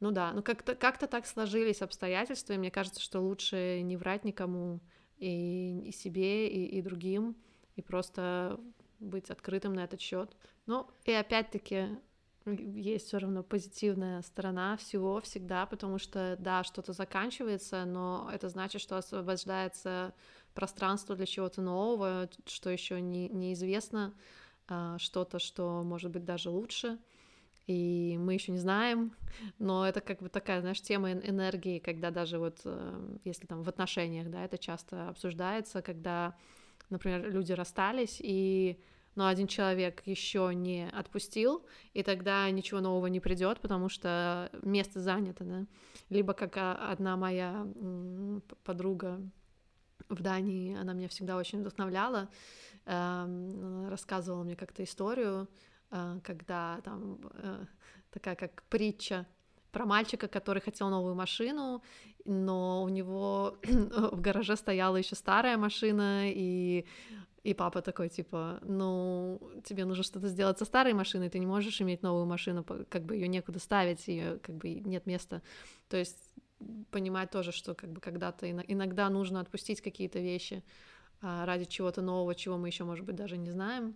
[0.00, 4.24] Ну да, ну как-то как так сложились обстоятельства, и мне кажется, что лучше не врать
[4.24, 4.80] никому
[5.18, 7.34] и, и себе, и, и другим,
[7.76, 8.60] и просто
[9.00, 10.36] быть открытым на этот счет.
[10.66, 11.88] Ну и опять-таки
[12.52, 18.80] есть все равно позитивная сторона всего всегда, потому что да, что-то заканчивается, но это значит,
[18.80, 20.14] что освобождается
[20.54, 24.14] пространство для чего-то нового, что еще не, неизвестно,
[24.68, 26.98] а, что-то, что может быть даже лучше,
[27.66, 29.12] и мы еще не знаем,
[29.58, 33.68] но это как бы такая, знаешь, тема энергии, когда даже вот, э, если там в
[33.68, 36.36] отношениях, да, это часто обсуждается, когда,
[36.90, 38.78] например, люди расстались, и
[39.16, 45.00] но один человек еще не отпустил, и тогда ничего нового не придет, потому что место
[45.00, 45.66] занято, да.
[46.10, 47.66] Либо как одна моя
[48.62, 49.20] подруга
[50.08, 52.28] в Дании, она меня всегда очень вдохновляла,
[52.84, 55.48] эм, рассказывала мне как-то историю,
[55.90, 57.64] э, когда там э,
[58.10, 59.26] такая как притча
[59.72, 61.82] про мальчика, который хотел новую машину,
[62.24, 66.86] но у него в гараже стояла еще старая машина, и
[67.46, 71.80] и папа такой, типа, ну, тебе нужно что-то сделать со старой машиной, ты не можешь
[71.80, 75.42] иметь новую машину, как бы ее некуда ставить, ее как бы нет места.
[75.88, 76.34] То есть
[76.90, 80.64] понимать тоже, что как бы когда-то иногда нужно отпустить какие-то вещи
[81.22, 83.94] а, ради чего-то нового, чего мы еще, может быть, даже не знаем.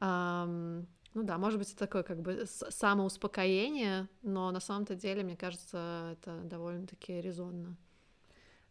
[0.00, 6.10] Ну да, может быть, это такое как бы самоуспокоение, но на самом-то деле, мне кажется,
[6.12, 7.76] это довольно-таки резонно.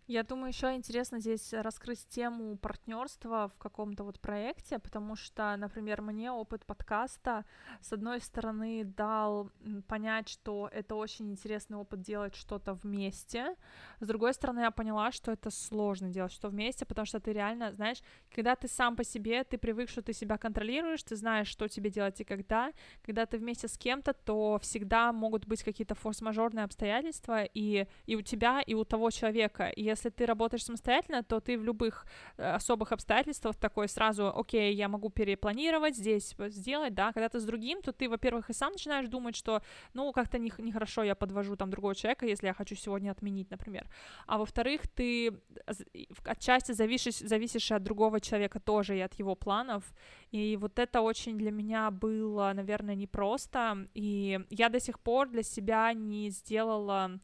[0.08, 6.02] Я думаю, еще интересно здесь раскрыть тему партнерства в каком-то вот проекте, потому что, например,
[6.02, 7.44] мне опыт подкаста,
[7.82, 9.52] с одной стороны, дал
[9.88, 13.56] понять, что это очень интересный опыт делать что-то вместе,
[14.00, 17.74] с другой стороны, я поняла, что это сложно делать что вместе, потому что ты реально,
[17.74, 18.02] знаешь,
[18.34, 21.90] когда ты сам по себе, ты привык, что ты себя контролируешь, ты знаешь, что тебе
[21.90, 22.72] делать и когда,
[23.06, 28.22] когда ты вместе с кем-то, то всегда могут быть какие-то форс-мажорные обстоятельства и, и у
[28.22, 32.06] тебя, и у того человека, и если ты работаешь самостоятельно, то ты в любых
[32.38, 37.44] э, особых обстоятельствах такой сразу, окей, я могу перепланировать, здесь сделать, да, когда ты с
[37.44, 39.62] другим, то ты, во-первых, и сам начинаешь думать, что,
[39.94, 43.88] ну, как-то нехорошо не я подвожу там другого человека, если я хочу сегодня отменить, например,
[44.28, 45.34] а во-вторых, ты
[46.26, 49.84] отчасти зависишь, зависишь от другого человека тоже и от его планов,
[50.32, 55.44] и вот это очень для меня было, наверное, непросто, и я до сих пор для
[55.44, 57.20] себя не сделала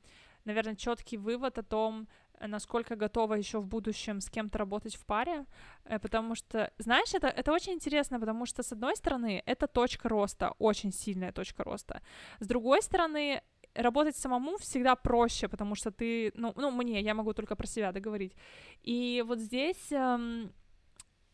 [0.46, 2.08] наверное, четкий вывод о том,
[2.40, 5.46] насколько готова еще в будущем с кем-то работать в паре,
[5.86, 10.10] э, потому что, знаешь, это, это очень интересно, потому что, с одной стороны, это точка
[10.10, 12.02] роста, очень сильная точка роста,
[12.40, 13.42] с другой стороны,
[13.76, 17.92] работать самому всегда проще, потому что ты, ну, ну мне, я могу только про себя
[17.92, 18.36] договорить,
[18.84, 19.92] и вот здесь...
[19.92, 20.52] Эм,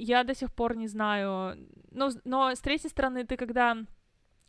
[0.01, 1.57] я до сих пор не знаю,
[1.91, 3.77] но, но с третьей стороны, ты когда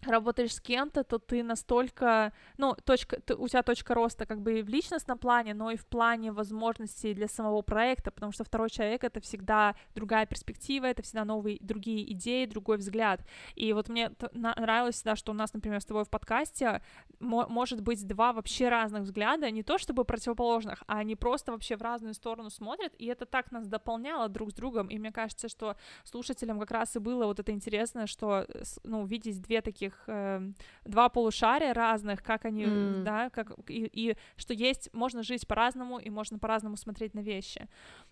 [0.02, 4.60] работаешь с кем-то, то ты настолько, ну, точка, ты, у тебя точка роста как бы
[4.60, 8.70] и в личностном плане, но и в плане возможностей для самого проекта, потому что второй
[8.70, 13.20] человек— это всегда другая перспектива, это всегда новые, другие идеи, другой взгляд.
[13.54, 16.82] И вот мне нравилось всегда, что у нас, например, с тобой в подкасте
[17.18, 21.82] может быть два вообще разных взгляда, не то чтобы противоположных, а они просто вообще в
[21.82, 25.76] разную сторону смотрят, и это так нас дополняло друг с другом, и мне кажется, что
[26.04, 28.46] слушателям как раз и было вот это интересно, что,
[28.84, 30.52] ну, видеть две таких этих э,
[30.84, 33.02] два полушария разных, как они, mm.
[33.02, 37.68] да, как и, и что есть, можно жить по-разному и можно по-разному смотреть на вещи.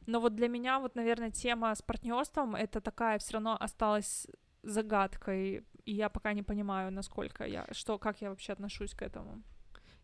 [0.06, 4.26] Но вот для меня вот, наверное, тема с партнерством это такая все равно осталась
[4.62, 9.42] загадкой, и я пока не понимаю, насколько я, что, как я вообще отношусь к этому.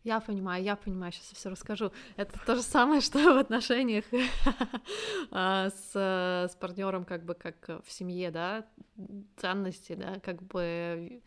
[0.05, 1.91] Я понимаю, я понимаю, сейчас я все расскажу.
[2.15, 4.05] Это то же самое, что в отношениях
[5.31, 8.65] а, с, с партнером, как бы как в семье, да,
[9.37, 11.23] ценности, да, как бы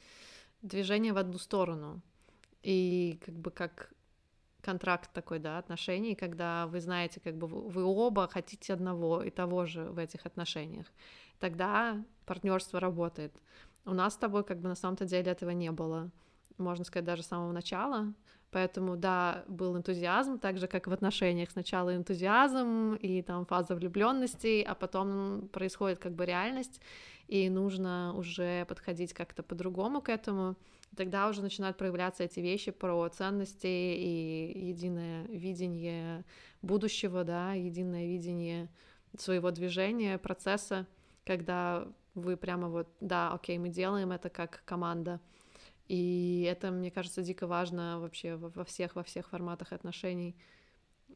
[0.62, 2.00] движение в одну сторону.
[2.62, 3.92] И как бы как
[4.60, 9.64] контракт такой, да, отношений, когда вы знаете, как бы вы оба хотите одного и того
[9.66, 10.86] же в этих отношениях.
[11.38, 13.32] Тогда партнерство работает.
[13.84, 16.10] У нас с тобой как бы на самом-то деле этого не было,
[16.58, 18.12] можно сказать, даже с самого начала.
[18.50, 21.50] Поэтому, да, был энтузиазм, так же, как в отношениях.
[21.50, 26.80] Сначала энтузиазм и там фаза влюбленности, а потом происходит как бы реальность
[27.28, 30.56] и нужно уже подходить как-то по-другому к этому.
[30.96, 36.24] Тогда уже начинают проявляться эти вещи про ценности и единое видение
[36.62, 38.70] будущего, да, единое видение
[39.16, 40.86] своего движения, процесса,
[41.24, 45.20] когда вы прямо вот, да, окей, мы делаем это как команда.
[45.86, 50.34] И это, мне кажется, дико важно вообще во всех, во всех форматах отношений.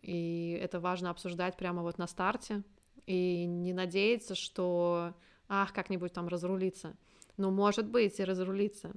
[0.03, 2.63] И это важно обсуждать прямо вот на старте.
[3.07, 5.15] И не надеяться, что
[5.55, 6.97] ах, как-нибудь там разрулиться.
[7.37, 8.93] Ну, может быть, и разрулиться.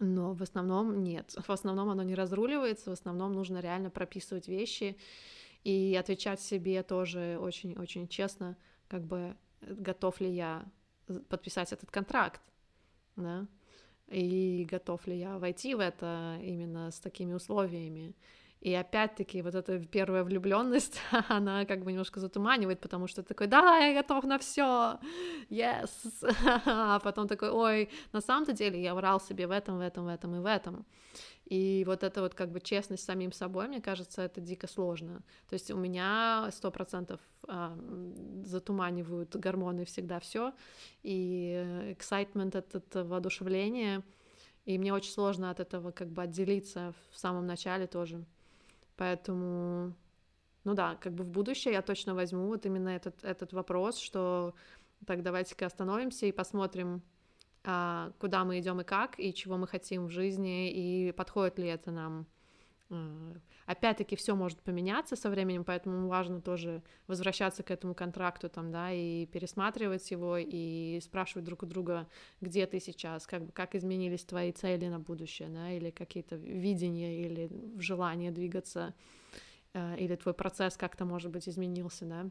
[0.00, 1.36] Но в основном нет.
[1.46, 4.96] В основном оно не разруливается, в основном нужно реально прописывать вещи
[5.62, 8.56] и отвечать себе тоже очень-очень честно,
[8.88, 10.64] как бы готов ли я
[11.28, 12.40] подписать этот контракт,
[13.14, 13.46] да,
[14.08, 18.16] и готов ли я войти в это именно с такими условиями.
[18.64, 20.98] И опять-таки вот эта первая влюбленность,
[21.28, 24.98] она как бы немножко затуманивает, потому что такой, да, я готов на все,
[25.50, 25.90] yes,
[26.64, 30.08] а потом такой, ой, на самом-то деле я врал себе в этом, в этом, в
[30.08, 30.86] этом и в этом.
[31.44, 35.20] И вот это вот как бы честность с самим собой, мне кажется, это дико сложно.
[35.50, 37.76] То есть у меня сто процентов а,
[38.46, 40.54] затуманивают гормоны всегда все,
[41.02, 44.02] и excitement, это, это воодушевление,
[44.64, 48.24] и мне очень сложно от этого как бы отделиться в самом начале тоже.
[48.96, 49.94] Поэтому,
[50.64, 54.54] ну да, как бы в будущее я точно возьму вот именно этот, этот вопрос, что
[55.06, 57.02] так давайте-ка остановимся и посмотрим,
[57.64, 61.68] а, куда мы идем и как, и чего мы хотим в жизни, и подходит ли
[61.68, 62.26] это нам.
[62.94, 63.32] А,
[63.66, 68.92] опять-таки все может поменяться со временем, поэтому важно тоже возвращаться к этому контракту там, да,
[68.92, 72.08] и пересматривать его, и спрашивать друг у друга,
[72.40, 77.50] где ты сейчас, как, как изменились твои цели на будущее, да, или какие-то видения, или
[77.78, 78.94] желание двигаться,
[79.72, 82.30] а, или твой процесс как-то, может быть, изменился, да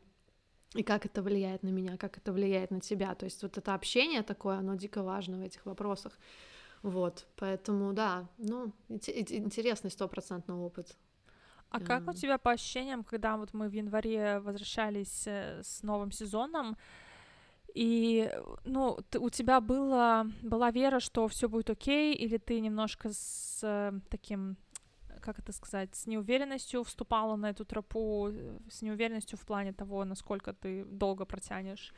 [0.76, 3.14] и как это влияет на меня, как это влияет на тебя.
[3.14, 6.18] То есть вот это общение такое, оно дико важно в этих вопросах.
[6.84, 10.98] Вот, поэтому, да, ну, интересный стопроцентный опыт.
[11.70, 16.12] А как у тебя по ощущениям, когда вот мы в январе возвращались э, с новым
[16.12, 16.78] сезоном,
[17.74, 18.30] и,
[18.66, 23.60] ну, ты, у тебя было, была вера, что все будет окей, или ты немножко с
[23.64, 24.58] э, таким
[25.24, 30.06] как это сказать, с неуверенностью вступала на эту тропу, э, с неуверенностью в плане того,
[30.06, 31.94] насколько ты долго протянешь?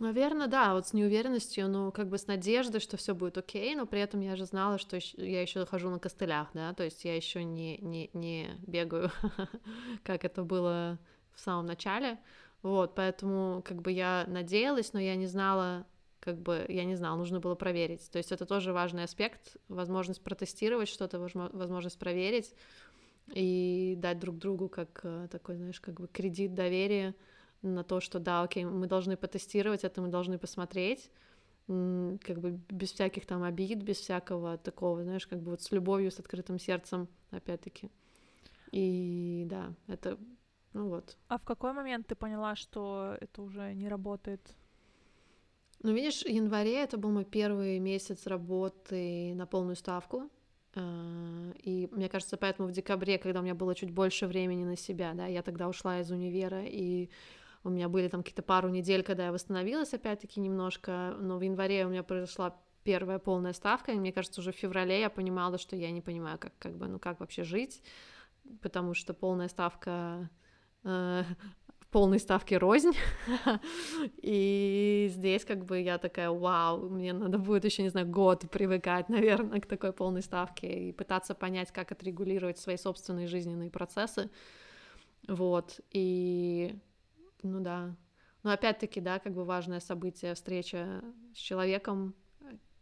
[0.00, 3.86] Наверное, да, вот с неуверенностью, ну, как бы с надеждой, что все будет окей, но
[3.86, 7.14] при этом я же знала, что я еще хожу на костылях, да, то есть я
[7.14, 9.12] еще не, не, не бегаю,
[10.02, 10.98] как это было
[11.32, 12.18] в самом начале,
[12.62, 15.86] вот, поэтому как бы я надеялась, но я не знала,
[16.18, 18.10] как бы, я не знала, нужно было проверить.
[18.10, 21.20] То есть это тоже важный аспект, возможность протестировать что-то,
[21.52, 22.54] возможность проверить
[23.32, 27.14] и дать друг другу как э, такой, знаешь, как бы кредит доверия
[27.64, 31.10] на то, что да, окей, мы должны потестировать это, мы должны посмотреть,
[31.66, 36.10] как бы без всяких там обид, без всякого такого, знаешь, как бы вот с любовью,
[36.10, 37.90] с открытым сердцем, опять-таки.
[38.70, 40.18] И да, это,
[40.72, 41.16] ну вот.
[41.28, 44.40] А в какой момент ты поняла, что это уже не работает?
[45.82, 50.30] Ну, видишь, в январе это был мой первый месяц работы на полную ставку.
[50.74, 54.76] А, и мне кажется, поэтому в декабре, когда у меня было чуть больше времени на
[54.76, 57.10] себя, да, я тогда ушла из универа, и
[57.64, 61.86] у меня были там какие-то пару недель, когда я восстановилась опять-таки немножко, но в январе
[61.86, 65.74] у меня произошла первая полная ставка, и мне кажется, уже в феврале я понимала, что
[65.74, 67.82] я не понимаю, как, как бы, ну как вообще жить,
[68.60, 70.28] потому что полная ставка
[70.84, 71.24] э,
[71.94, 72.90] полной ставки рознь.
[74.16, 79.08] и здесь как бы я такая, вау, мне надо будет еще, не знаю, год привыкать,
[79.08, 84.28] наверное, к такой полной ставке и пытаться понять, как отрегулировать свои собственные жизненные процессы.
[85.28, 86.76] Вот, и,
[87.44, 87.96] ну да,
[88.42, 91.02] но опять-таки, да, как бы важное событие, встреча
[91.34, 92.14] с человеком,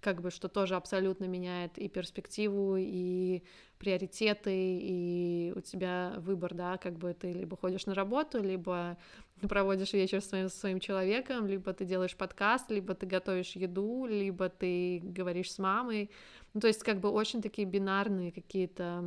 [0.03, 3.45] как бы, что тоже абсолютно меняет и перспективу, и
[3.79, 8.99] приоритеты, и у тебя выбор, да, как бы ты либо ходишь на работу, либо
[9.49, 14.49] проводишь вечер с своим, своим человеком, либо ты делаешь подкаст, либо ты готовишь еду, либо
[14.49, 16.11] ты говоришь с мамой.
[16.53, 19.05] Ну, то есть как бы очень такие бинарные какие-то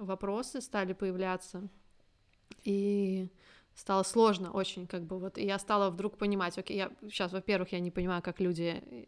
[0.00, 1.68] вопросы стали появляться.
[2.62, 3.28] И
[3.78, 7.72] стало сложно очень, как бы вот, и я стала вдруг понимать, окей, я сейчас, во-первых,
[7.72, 9.06] я не понимаю, как люди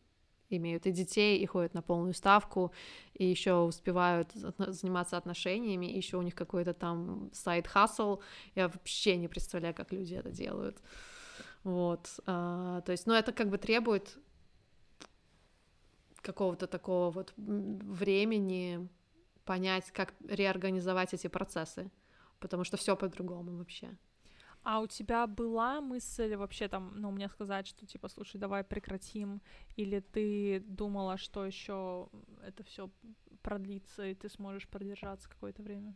[0.49, 2.73] имеют и детей, и ходят на полную ставку,
[3.15, 8.21] и еще успевают заниматься отношениями, и еще у них какой-то там сайт-хасл.
[8.55, 10.81] Я вообще не представляю, как люди это делают.
[11.63, 12.21] Вот.
[12.27, 14.19] А, то есть, ну, это как бы требует
[16.21, 18.89] какого-то такого вот времени
[19.45, 21.91] понять, как реорганизовать эти процессы,
[22.39, 23.97] потому что все по-другому вообще.
[24.63, 29.41] А у тебя была мысль вообще там, ну, мне сказать, что типа, слушай, давай прекратим,
[29.77, 32.09] или ты думала, что еще
[32.43, 32.91] это все
[33.43, 35.95] продлится, и ты сможешь продержаться какое-то время?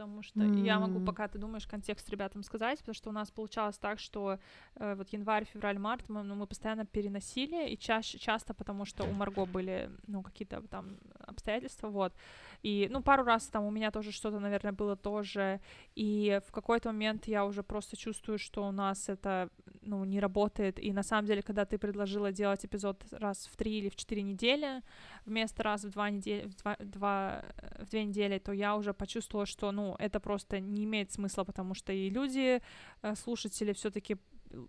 [0.00, 0.64] Потому что mm.
[0.64, 4.38] я могу, пока ты думаешь, контекст ребятам сказать, потому что у нас получалось так, что
[4.76, 9.04] э, вот январь, февраль, март мы, ну, мы постоянно переносили, и чаще, часто потому что
[9.04, 12.12] у Марго были, ну, какие-то там обстоятельства, вот,
[12.62, 15.60] и, ну, пару раз там у меня тоже что-то, наверное, было тоже,
[15.94, 19.48] и в какой-то момент я уже просто чувствую, что у нас это,
[19.82, 23.78] ну, не работает, и на самом деле, когда ты предложила делать эпизод раз в три
[23.78, 24.82] или в четыре недели,
[25.26, 27.44] вместо раз в два недели, в два, два,
[27.78, 31.74] в две недели, то я уже почувствовала, что, ну, это просто не имеет смысла, потому
[31.74, 32.60] что и люди,
[33.02, 34.16] э, слушатели все-таки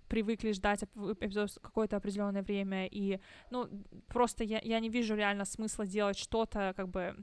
[0.07, 3.19] привыкли ждать эпизод какое-то определенное время, и,
[3.49, 3.67] ну,
[4.07, 7.15] просто я, я не вижу реально смысла делать что-то, как бы,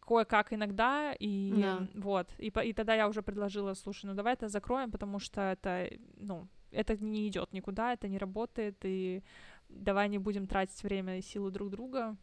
[0.00, 1.86] кое-как иногда, и Да.
[1.94, 5.88] вот, и, и тогда я уже предложила, слушай, ну давай это закроем, потому что это,
[6.16, 9.22] ну, это не идет никуда, это не работает, и
[9.68, 12.16] давай не будем тратить время и силы друг друга.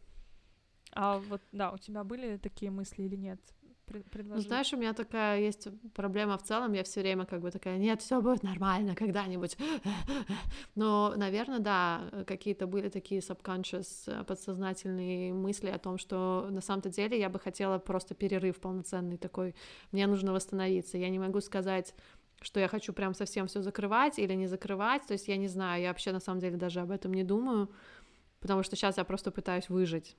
[0.94, 3.40] А вот, да, у тебя были такие мысли или нет?
[3.88, 7.52] Пред- Ну, знаешь, у меня такая есть проблема в целом, я все время как бы
[7.52, 9.58] такая, нет, все будет нормально когда-нибудь.
[10.76, 17.18] Но, наверное, да, какие-то были такие subconscious, подсознательные мысли о том, что на самом-то деле
[17.18, 19.56] я бы хотела просто перерыв полноценный такой,
[19.92, 21.96] мне нужно восстановиться, я не могу сказать,
[22.42, 25.82] что я хочу прям совсем все закрывать или не закрывать, то есть я не знаю,
[25.82, 27.70] я вообще на самом деле даже об этом не думаю,
[28.42, 30.18] потому что сейчас я просто пытаюсь выжить.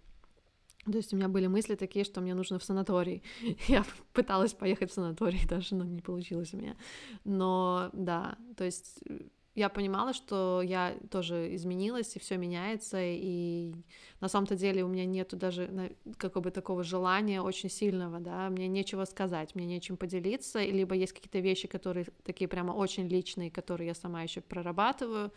[0.91, 3.22] То есть у меня были мысли такие, что мне нужно в санаторий.
[3.68, 6.76] Я пыталась поехать в санаторий даже, но не получилось у меня.
[7.24, 9.18] Но да, то есть э,
[9.59, 13.74] я понимала, что я тоже изменилась, и все меняется, и
[14.20, 18.68] на самом-то деле у меня нету даже какого бы такого желания очень сильного, да, мне
[18.68, 23.89] нечего сказать, мне нечем поделиться, либо есть какие-то вещи, которые такие прямо очень личные, которые
[23.89, 25.32] я сама еще прорабатываю,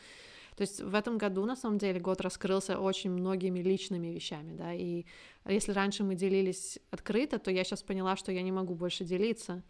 [0.62, 4.72] то есть в этом году, на самом деле, год раскрылся очень многими личными вещами, да,
[4.72, 5.06] и
[5.48, 9.64] если раньше мы делились открыто, то я сейчас поняла, что я не могу больше делиться.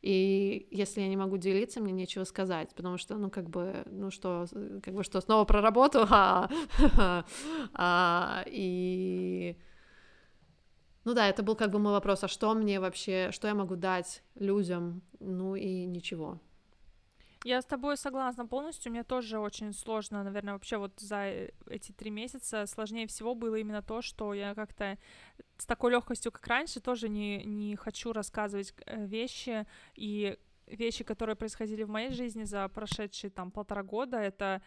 [0.00, 4.12] И если я не могу делиться, мне нечего сказать, потому что, ну, как бы, ну
[4.12, 6.48] что, э, как бы что, снова про работу, а,
[7.74, 9.56] а, и...
[11.04, 13.74] Ну да, это был как бы мой вопрос, а что мне вообще, что я могу
[13.74, 16.38] дать людям, ну и ничего.
[17.44, 18.90] Я с тобой согласна полностью.
[18.90, 23.54] Мне тоже очень сложно, наверное, вообще вот за э, эти три месяца сложнее всего было
[23.54, 24.98] именно то, что я как-то
[25.56, 30.36] с такой легкостью, как раньше, тоже не, не хочу рассказывать э, вещи и
[30.66, 34.60] вещи, которые происходили в моей жизни за прошедшие там полтора года, это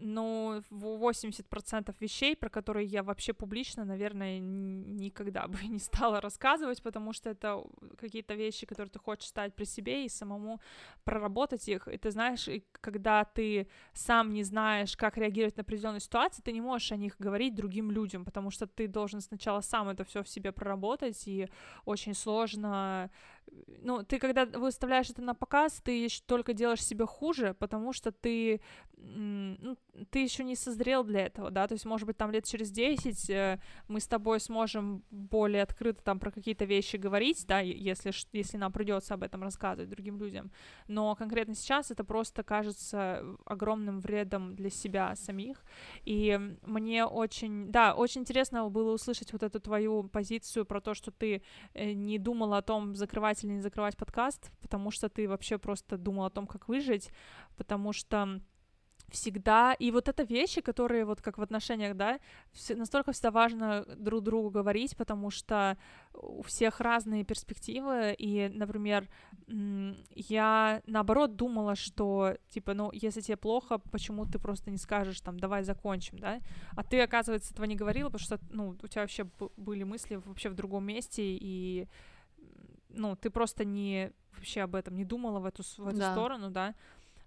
[0.00, 6.82] ну, в 80% вещей, про которые я вообще публично, наверное, никогда бы не стала рассказывать,
[6.82, 7.62] потому что это
[7.96, 10.60] какие-то вещи, которые ты хочешь ставить при себе и самому
[11.04, 11.88] проработать их.
[11.88, 16.52] И ты знаешь, и когда ты сам не знаешь, как реагировать на определенные ситуации, ты
[16.52, 20.22] не можешь о них говорить другим людям, потому что ты должен сначала сам это все
[20.22, 21.48] в себе проработать, и
[21.84, 23.10] очень сложно
[23.84, 28.12] ну, ты когда выставляешь это на показ, ты ещё только делаешь себе хуже, потому что
[28.12, 28.60] ты,
[28.96, 29.76] ну,
[30.10, 33.30] ты еще не созрел для этого, да, то есть, может быть, там лет через 10
[33.30, 38.56] э, мы с тобой сможем более открыто там про какие-то вещи говорить, да, если, если
[38.56, 40.50] нам придется об этом рассказывать другим людям,
[40.88, 45.64] но конкретно сейчас это просто кажется огромным вредом для себя самих,
[46.04, 51.10] и мне очень, да, очень интересно было услышать вот эту твою позицию про то, что
[51.10, 51.42] ты
[51.74, 55.96] э, не думала о том, закрывать или не закрывать подкаст, потому что ты вообще просто
[55.96, 57.10] думала о том, как выжить,
[57.56, 58.40] потому что
[59.10, 62.18] всегда, и вот это вещи, которые вот как в отношениях, да,
[62.70, 65.76] настолько всегда важно друг другу говорить, потому что
[66.12, 69.08] у всех разные перспективы, и, например,
[69.46, 75.38] я наоборот думала, что, типа, ну, если тебе плохо, почему ты просто не скажешь, там,
[75.38, 76.40] давай закончим, да,
[76.76, 79.26] а ты, оказывается, этого не говорила, потому что, ну, у тебя вообще
[79.56, 81.88] были мысли вообще в другом месте, и,
[82.96, 86.12] ну, ты просто не вообще об этом не думала в эту, в эту Да.
[86.12, 86.74] сторону, да,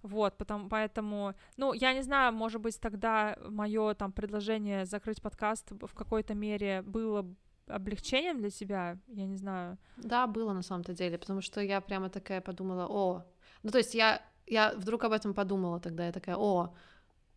[0.03, 5.71] вот, потом, поэтому, ну, я не знаю, может быть, тогда мое там предложение закрыть подкаст
[5.71, 7.25] в какой-то мере было
[7.67, 9.77] облегчением для тебя, я не знаю.
[9.97, 13.25] Да, было на самом-то деле, потому что я прямо такая подумала, о,
[13.63, 16.73] ну то есть я, я вдруг об этом подумала тогда, я такая, о,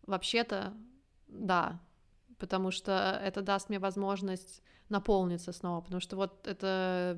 [0.07, 0.73] вообще-то,
[1.27, 1.79] да,
[2.37, 7.17] потому что это даст мне возможность наполниться снова, потому что вот это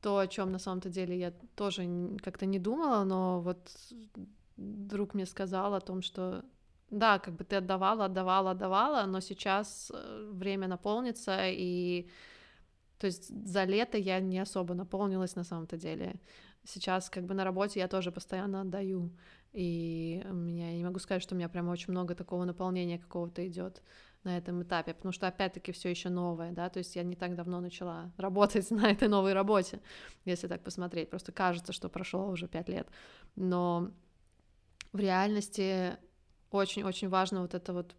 [0.00, 1.88] то, о чем на самом-то деле я тоже
[2.22, 3.58] как-то не думала, но вот
[4.56, 6.44] друг мне сказал о том, что
[6.90, 12.08] да, как бы ты отдавала, отдавала, отдавала, но сейчас э, время наполнится, и
[12.98, 16.14] то есть за лето я не особо наполнилась на самом-то деле.
[16.64, 19.12] Сейчас как бы на работе я тоже постоянно отдаю,
[19.52, 22.98] и у меня, я не могу сказать, что у меня прям очень много такого наполнения
[22.98, 23.82] какого-то идет
[24.28, 27.34] на этом этапе, потому что опять-таки все еще новое, да, то есть я не так
[27.34, 29.80] давно начала работать на этой новой работе,
[30.26, 32.88] если так посмотреть, просто кажется, что прошло уже пять лет,
[33.36, 33.90] но
[34.92, 35.96] в реальности
[36.50, 37.96] очень-очень важно вот это вот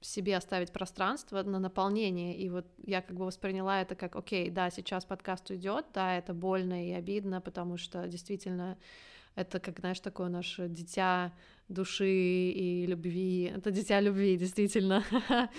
[0.00, 4.70] себе оставить пространство на наполнение, и вот я как бы восприняла это как, окей, да,
[4.70, 8.76] сейчас подкаст уйдет, да, это больно и обидно, потому что действительно
[9.34, 11.32] это, как, знаешь, такое наше дитя
[11.68, 15.04] души и любви, это дитя любви, действительно,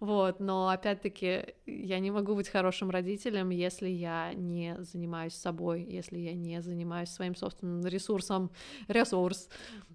[0.00, 6.18] вот, но опять-таки я не могу быть хорошим родителем, если я не занимаюсь собой, если
[6.18, 8.50] я не занимаюсь своим собственным ресурсом,
[8.88, 9.48] ресурс,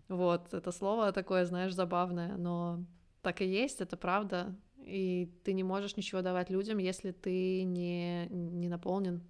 [0.08, 2.84] вот, это слово такое, знаешь, забавное, но
[3.22, 4.56] так и есть, это правда.
[4.86, 9.22] и ты не можешь ничего давать людям, если ты не, не наполнен.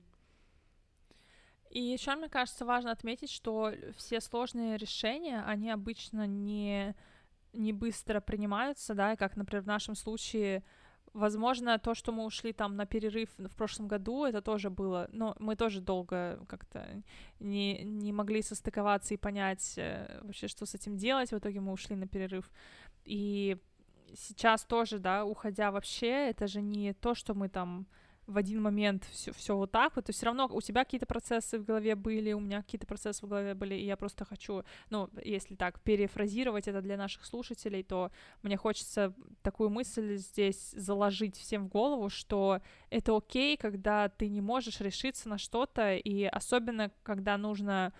[1.69, 6.95] И еще, мне кажется, важно отметить, что все сложные решения, они обычно не,
[7.53, 10.63] не быстро принимаются, да, и как, например, в нашем случае,
[11.13, 15.35] возможно, то, что мы ушли там на перерыв в прошлом году, это тоже было, но
[15.39, 17.03] мы тоже долго как-то
[17.39, 21.71] не, не могли состыковаться и понять э, вообще, что с этим делать, в итоге мы
[21.71, 22.49] ушли на перерыв.
[23.05, 23.57] И
[24.15, 27.85] сейчас тоже, да, уходя вообще, это же не то, что мы там
[28.29, 31.57] в один момент все, все вот так вот, то все равно у тебя какие-то процессы
[31.57, 35.09] в голове были, у меня какие-то процессы в голове были, и я просто хочу, ну,
[35.23, 38.11] если так перефразировать это для наших слушателей, то
[38.43, 44.41] мне хочется такую мысль здесь заложить всем в голову, что это окей, когда ты не
[44.41, 47.93] можешь решиться на что-то, и особенно, когда нужно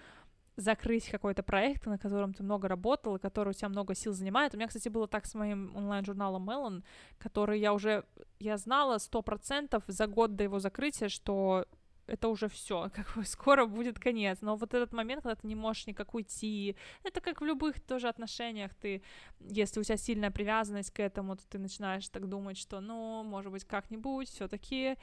[0.60, 4.54] закрыть какой-то проект, на котором ты много работал, и который у тебя много сил занимает.
[4.54, 6.84] У меня, кстати, было так с моим онлайн-журналом Melon,
[7.18, 8.04] который я уже,
[8.40, 11.66] я знала сто процентов за год до его закрытия, что
[12.08, 14.40] это уже все, как бы скоро будет конец.
[14.42, 18.10] Но вот этот момент, когда ты не можешь никак уйти, это как в любых тоже
[18.10, 19.02] отношениях, ты,
[19.40, 23.52] если у тебя сильная привязанность к этому, то ты начинаешь так думать, что, ну, может
[23.52, 24.98] быть, как-нибудь все-таки,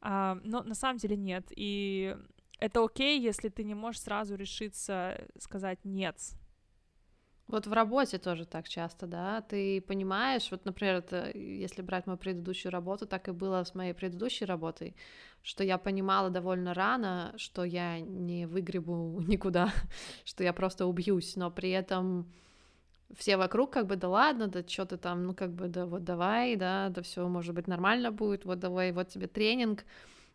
[0.00, 1.46] а, но на самом деле нет.
[1.56, 2.16] И
[2.58, 6.16] это окей, если ты не можешь сразу решиться сказать нет.
[7.48, 12.18] Вот в работе тоже так часто, да, ты понимаешь, вот, например, это, если брать мою
[12.18, 14.96] предыдущую работу, так и было с моей предыдущей работой,
[15.42, 19.72] что я понимала довольно рано, что я не выгребу никуда,
[20.24, 22.26] что я просто убьюсь, но при этом
[23.14, 26.02] все вокруг как бы, да ладно, да что ты там, ну как бы, да вот
[26.02, 29.84] давай, да, да все может быть нормально будет, вот давай, вот тебе тренинг,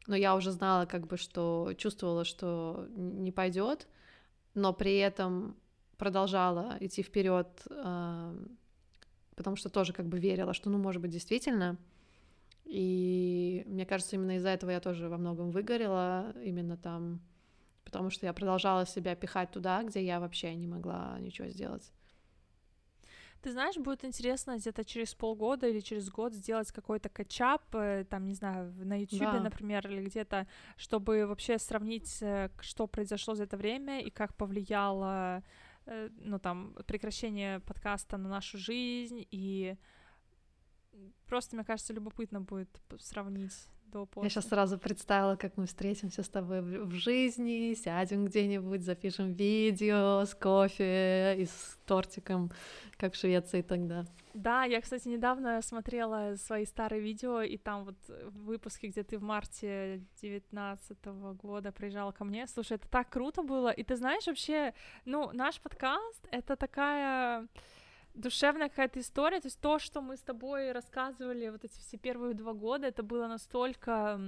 [0.07, 3.87] но я уже знала, как бы, что чувствовала, что не пойдет,
[4.53, 5.55] но при этом
[5.97, 7.47] продолжала идти вперед,
[9.35, 11.77] потому что тоже как бы верила, что, ну, может быть, действительно.
[12.65, 17.21] И мне кажется, именно из-за этого я тоже во многом выгорела, именно там,
[17.83, 21.91] потому что я продолжала себя пихать туда, где я вообще не могла ничего сделать.
[23.41, 28.27] Ты знаешь, будет интересно где-то через полгода или через год сделать какой-то качап, э, там,
[28.27, 29.39] не знаю, на YouTube, да.
[29.39, 35.43] например, или где-то, чтобы вообще сравнить, э, что произошло за это время и как повлияло,
[35.87, 39.75] э, ну, там, прекращение подкаста на нашу жизнь, и
[41.25, 42.69] просто, мне кажется, любопытно будет
[42.99, 44.27] сравнить до после.
[44.27, 50.25] Я сейчас сразу представила, как мы встретимся с тобой в жизни, сядем где-нибудь, запишем видео
[50.25, 52.51] с кофе и с тортиком,
[52.97, 54.05] как в Швеции тогда.
[54.33, 59.17] Да, я, кстати, недавно смотрела свои старые видео, и там вот в выпуске, где ты
[59.17, 62.47] в марте девятнадцатого года приезжала ко мне.
[62.47, 63.69] Слушай, это так круто было.
[63.69, 64.73] И ты знаешь, вообще,
[65.03, 67.47] ну, наш подкаст— это такая
[68.13, 72.33] душевная какая-то история, то есть то, что мы с тобой рассказывали вот эти все первые
[72.33, 74.19] два года, это было настолько,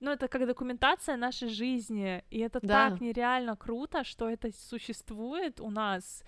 [0.00, 2.90] ну, это как документация нашей жизни, и это да.
[2.90, 6.24] так нереально круто, что это существует у нас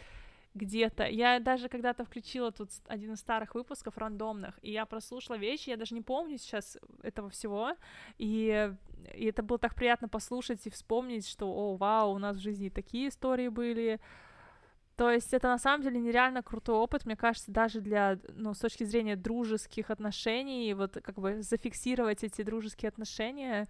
[0.56, 1.04] где-то.
[1.04, 5.76] Я даже когда-то включила тут один из старых выпусков рандомных, и я прослушала вещи, я
[5.76, 7.76] даже не помню сейчас этого всего,
[8.18, 8.72] и,
[9.14, 12.68] и это было так приятно послушать и вспомнить, что, о, вау, у нас в жизни
[12.68, 14.00] такие истории были,
[14.96, 18.58] то есть это на самом деле нереально крутой опыт, мне кажется, даже для, ну, с
[18.58, 23.68] точки зрения дружеских отношений, вот как бы зафиксировать эти дружеские отношения,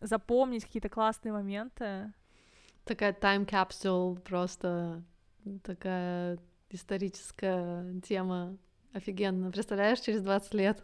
[0.00, 2.12] запомнить какие-то классные моменты.
[2.84, 5.02] Такая time capsule просто,
[5.62, 6.38] такая
[6.70, 8.56] историческая тема.
[8.92, 9.52] Офигенно.
[9.52, 10.82] Представляешь, через 20 лет.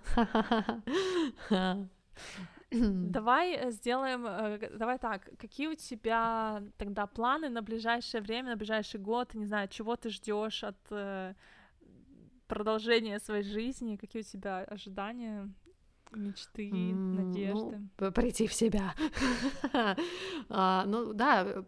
[2.71, 8.57] Давай э, сделаем, э, давай так, какие у тебя тогда планы на ближайшее время, на
[8.57, 11.35] ближайший год, не знаю, чего ты ждешь от э,
[12.49, 15.49] продолжения своей жизни, какие у тебя ожидания?
[16.13, 17.89] мечты, mm, надежды.
[17.99, 18.95] Ну, прийти в себя.
[20.49, 21.65] а, ну да,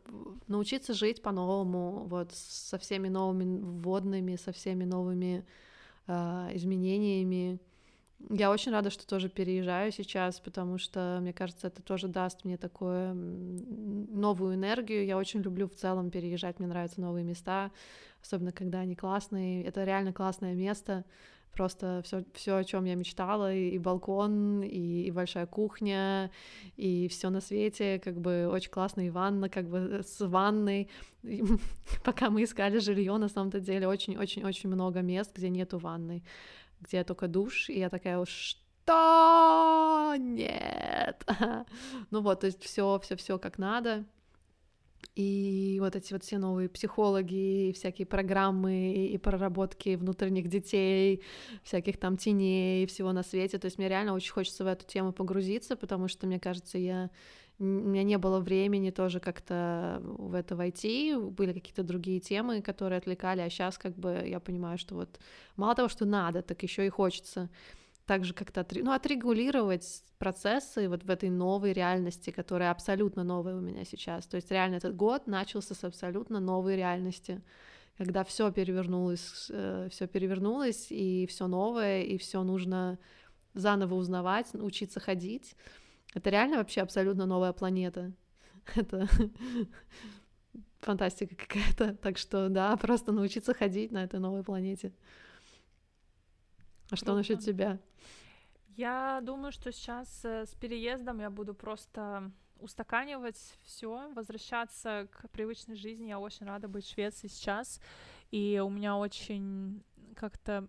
[0.46, 5.44] научиться жить по-новому, вот со всеми новыми вводными, со всеми новыми
[6.06, 7.58] а, изменениями.
[8.30, 12.56] Я очень рада, что тоже переезжаю сейчас, потому что, мне кажется, это тоже даст мне
[12.56, 15.06] такую новую энергию.
[15.06, 17.70] Я очень люблю в целом переезжать, мне нравятся новые места,
[18.20, 19.64] особенно когда они классные.
[19.64, 21.04] Это реально классное место.
[21.52, 26.30] Просто все, все, о чем я мечтала, и, и балкон, и, и большая кухня,
[26.76, 30.88] и все на свете, как бы очень классно, и ванна, как бы с ванной.
[31.22, 31.42] И,
[32.04, 36.22] пока мы искали жилье, на самом-то деле очень-очень-очень много мест, где нету ванной
[36.80, 40.14] где только душ, и я такая, что?
[40.18, 41.24] Нет.
[42.10, 44.04] ну вот, то есть все, все, все как надо.
[45.14, 51.22] и вот эти вот все новые психологи, всякие программы, и, проработки внутренних детей,
[51.62, 53.58] всяких там теней, всего на свете.
[53.58, 57.10] То есть мне реально очень хочется в эту тему погрузиться, потому что, мне кажется, я
[57.58, 62.98] у меня не было времени тоже как-то в это войти, были какие-то другие темы, которые
[62.98, 65.18] отвлекали, а сейчас как бы я понимаю, что вот
[65.56, 67.48] мало того, что надо, так еще и хочется
[68.08, 73.84] также как-то ну, отрегулировать процессы вот в этой новой реальности, которая абсолютно новая у меня
[73.84, 74.26] сейчас.
[74.26, 77.42] То есть реально этот год начался с абсолютно новой реальности,
[77.98, 82.98] когда все перевернулось, э, все перевернулось, и все новое, и все нужно
[83.52, 85.54] заново узнавать, учиться ходить.
[86.14, 88.12] Это реально вообще абсолютно новая планета.
[88.74, 89.08] Это
[90.80, 91.94] фантастика какая-то.
[91.96, 94.92] Так что да, просто научиться ходить на этой новой планете.
[96.90, 97.78] А что насчет тебя?
[98.76, 102.30] Я думаю, что сейчас э, с переездом я буду просто
[102.60, 106.08] устаканивать все, возвращаться к привычной жизни.
[106.08, 107.80] Я очень рада быть в Швеции сейчас.
[108.30, 109.82] И у меня очень
[110.14, 110.68] как-то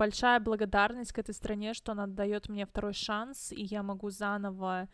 [0.00, 4.88] большая благодарность к этой стране, что она дает мне второй шанс, и я могу заново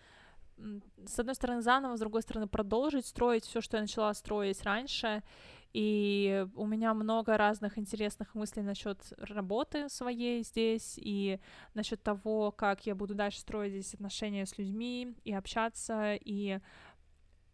[1.07, 5.23] с одной стороны заново, с другой стороны продолжить строить все, что я начала строить раньше,
[5.75, 11.39] и у меня много разных интересных мыслей насчет работы своей здесь и
[11.75, 16.59] насчет того, как я буду дальше строить здесь отношения с людьми и общаться, и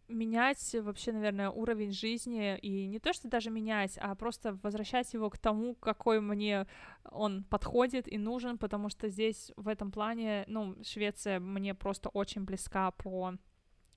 [0.08, 5.30] менять вообще, наверное, уровень жизни, и не то, что даже менять, а просто возвращать его
[5.30, 6.66] к тому, какой мне
[7.10, 12.44] он подходит и нужен, потому что здесь в этом плане, ну, Швеция мне просто очень
[12.44, 13.34] близка по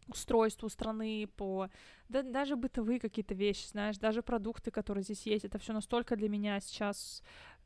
[0.07, 1.69] устройству страны, по
[2.09, 6.29] да, даже бытовые какие-то вещи, знаешь, даже продукты, которые здесь есть, это все настолько для
[6.29, 7.23] меня сейчас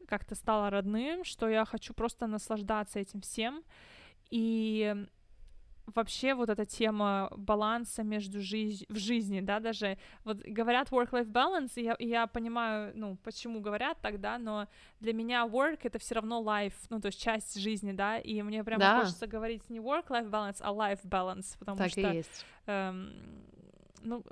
[0.07, 3.63] как-то стало родным, что я хочу просто наслаждаться этим всем.
[4.31, 4.95] И
[5.95, 11.71] вообще вот эта тема баланса между жизнь в жизни, да, даже вот говорят work-life balance,
[11.75, 14.67] и я, и я понимаю, ну, почему говорят так, да, но
[14.99, 18.63] для меня work это все равно life, ну, то есть часть жизни, да, и мне
[18.63, 18.99] прямо да.
[19.01, 22.01] хочется говорить не work-life balance, а life balance, потому так что...
[22.01, 22.45] И есть.
[22.65, 23.13] Эм,
[24.01, 24.23] ну,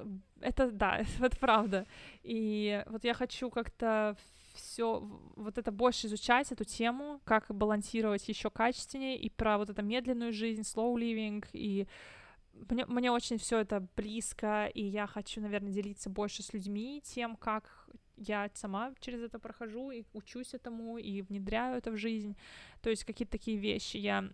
[0.42, 1.86] это да, это правда.
[2.24, 4.16] И вот я хочу как-то
[4.58, 5.00] все
[5.36, 10.34] вот это больше изучать эту тему, как балансировать еще качественнее и про вот эту медленную
[10.34, 11.88] жизнь, slow living и
[12.70, 17.36] мне, мне очень все это близко, и я хочу, наверное, делиться больше с людьми тем,
[17.36, 22.36] как я сама через это прохожу и учусь этому, и внедряю это в жизнь.
[22.82, 24.30] То есть какие-то такие вещи я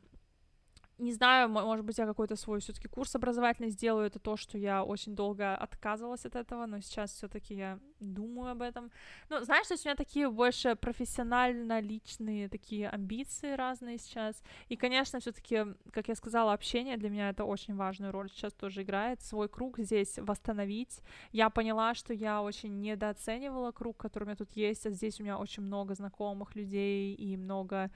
[0.97, 4.07] не знаю, может быть, я какой-то свой все-таки курс образовательный сделаю.
[4.07, 8.61] Это то, что я очень долго отказывалась от этого, но сейчас все-таки я думаю об
[8.61, 8.91] этом.
[9.29, 14.41] Ну, знаешь, то есть у меня такие больше профессионально личные такие амбиции разные сейчас.
[14.69, 18.83] И, конечно, все-таки, как я сказала, общение для меня это очень важную роль сейчас тоже
[18.83, 19.21] играет.
[19.21, 21.01] Свой круг здесь восстановить.
[21.31, 25.23] Я поняла, что я очень недооценивала круг, который у меня тут есть, а здесь у
[25.23, 27.89] меня очень много знакомых людей и много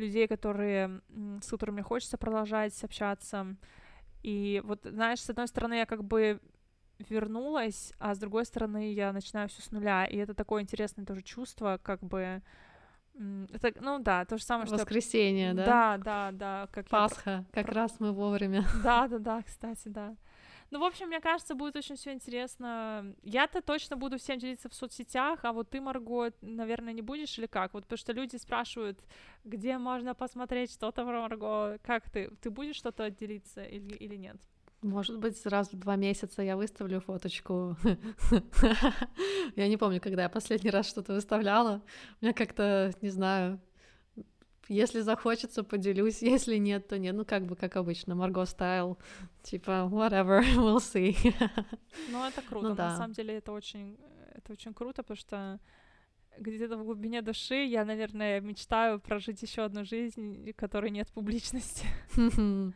[0.00, 1.00] людей, которые,
[1.42, 3.56] с которыми хочется продолжать общаться.
[4.22, 6.40] И вот, знаешь, с одной стороны, я как бы
[7.08, 10.04] вернулась, а с другой стороны, я начинаю все с нуля.
[10.04, 12.42] И это такое интересное тоже чувство, как бы...
[13.52, 14.76] Это, ну да, то же самое, что...
[14.76, 15.64] Воскресенье, да?
[15.64, 16.68] Да, да, да.
[16.72, 17.44] Как Пасха, я...
[17.52, 18.64] как раз мы вовремя.
[18.82, 20.14] Да, да, да, кстати, да.
[20.70, 23.14] Ну, в общем, мне кажется, будет очень все интересно.
[23.22, 27.46] Я-то точно буду всем делиться в соцсетях, а вот ты, Марго, наверное, не будешь или
[27.46, 27.74] как?
[27.74, 29.00] Вот потому что люди спрашивают,
[29.44, 31.78] где можно посмотреть что-то про Марго.
[31.82, 32.30] Как ты?
[32.40, 34.36] Ты будешь что-то делиться или, или нет?
[34.82, 37.76] Может быть, раз в два месяца я выставлю фоточку.
[39.56, 41.82] Я не помню, когда я последний раз что-то выставляла.
[42.20, 43.60] У меня как-то, не знаю,
[44.70, 47.14] если захочется, поделюсь, если нет, то нет.
[47.14, 48.98] Ну, как бы, как обычно, Марго стайл,
[49.42, 51.16] типа, whatever, we'll see.
[52.10, 52.90] Ну, это круто, ну, да.
[52.90, 53.98] на самом деле это очень,
[54.34, 55.60] это очень круто, потому что
[56.40, 61.86] где-то в глубине души я, наверное, мечтаю прожить еще одну жизнь, которой нет публичности.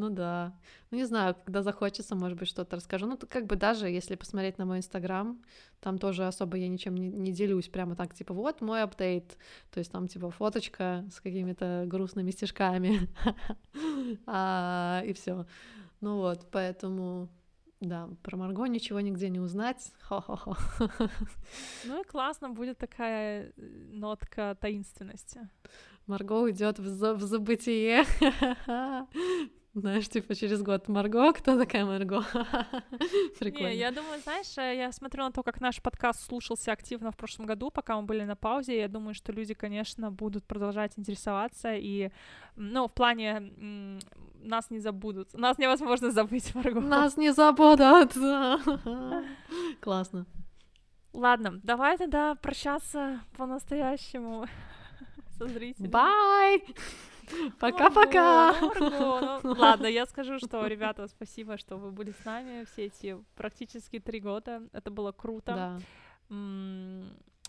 [0.00, 0.56] Ну да.
[0.92, 3.06] Ну не знаю, когда захочется, может быть, что-то расскажу.
[3.06, 5.42] Ну, как бы даже если посмотреть на мой инстаграм,
[5.80, 7.68] там тоже особо я ничем не, делюсь.
[7.68, 9.36] Прямо так, типа, вот мой апдейт.
[9.72, 13.08] То есть там, типа, фоточка с какими-то грустными стишками.
[14.26, 15.46] а, и все.
[16.00, 17.28] Ну вот, поэтому
[17.80, 19.92] да, про Марго ничего нигде не узнать.
[20.02, 20.56] Хо-хо-хо.
[21.84, 23.62] Ну и классно будет такая э,
[23.92, 25.48] нотка таинственности.
[26.06, 28.04] Марго уйдет в, в забытие.
[29.80, 32.24] Знаешь, типа через год Марго, кто такая Марго?
[33.38, 33.68] Прикольно.
[33.68, 37.16] Не, я думаю, знаешь, э, я смотрю на то, как наш подкаст слушался активно в
[37.16, 38.78] прошлом году, пока мы были на паузе.
[38.78, 42.10] Я думаю, что люди, конечно, будут продолжать интересоваться и,
[42.56, 43.52] ну, в плане
[44.42, 45.32] нас не забудут.
[45.34, 46.80] Нас невозможно забыть, Марго.
[46.80, 48.14] Нас не забудут.
[49.80, 50.26] Классно.
[51.12, 54.46] Ладно, давай тогда прощаться по-настоящему
[55.38, 55.90] со зрителями.
[55.90, 56.64] Бай!
[57.58, 58.54] Пока-пока!
[59.42, 63.98] Ну, ладно, я скажу, что, ребята, спасибо, что вы были с нами все эти практически
[63.98, 64.62] три года.
[64.72, 65.54] Это было круто.
[65.54, 65.80] Да.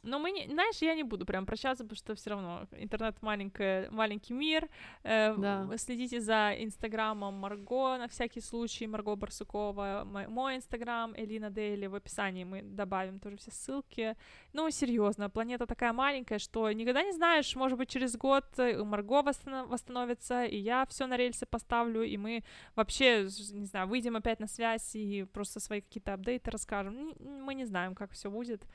[0.04, 3.90] Но мы не, знаешь, я не буду прям прощаться, потому что все равно интернет маленький,
[3.90, 4.70] маленький мир.
[5.04, 5.78] Э, да.
[5.78, 11.96] Следите за инстаграмом Марго на всякий случай, Марго Барсукова, мой, мой инстаграм, Элина Дейли, в
[11.96, 14.16] описании мы добавим тоже все ссылки.
[14.54, 19.70] Ну, серьезно, планета такая маленькая, что никогда не знаешь, может быть, через год Марго восстанов,
[19.70, 22.44] восстановится, и я все на рельсы поставлю, и мы
[22.76, 23.24] вообще,
[23.54, 27.14] не знаю, выйдем опять на связь и просто свои какие-то апдейты расскажем.
[27.20, 28.66] Мы не знаем, как все будет.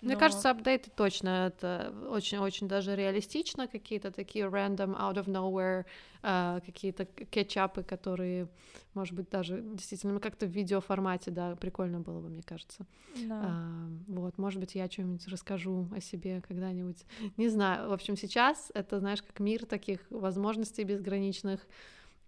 [0.00, 0.20] Мне Но...
[0.20, 5.86] кажется, апдейты точно это очень-очень даже реалистично, какие-то такие random, out of nowhere,
[6.22, 8.48] uh, какие-то кетчапы, которые,
[8.94, 12.86] может быть, даже действительно ну, как-то в видеоформате, да, прикольно было бы, мне кажется.
[13.26, 13.88] Да.
[14.08, 17.04] Uh, вот, может быть, я что-нибудь расскажу о себе когда-нибудь.
[17.36, 17.88] Не знаю.
[17.88, 21.66] В общем, сейчас это, знаешь, как мир таких возможностей безграничных.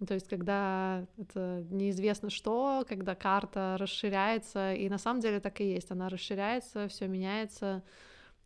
[0.07, 5.73] То есть, когда это неизвестно что, когда карта расширяется, и на самом деле так и
[5.73, 7.83] есть, она расширяется, все меняется,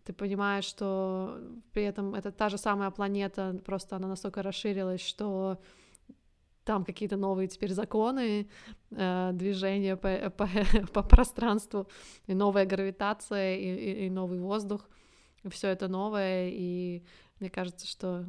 [0.04, 1.40] ты понимаешь, что
[1.72, 5.60] при этом это та же самая планета, просто она настолько расширилась, что
[6.64, 8.48] там какие-то новые теперь законы
[8.90, 10.48] э, движения по, по,
[10.92, 11.88] по пространству,
[12.26, 14.88] и новая гравитация, и, и, и новый воздух,
[15.50, 17.04] все это новое, и
[17.38, 18.26] мне кажется, что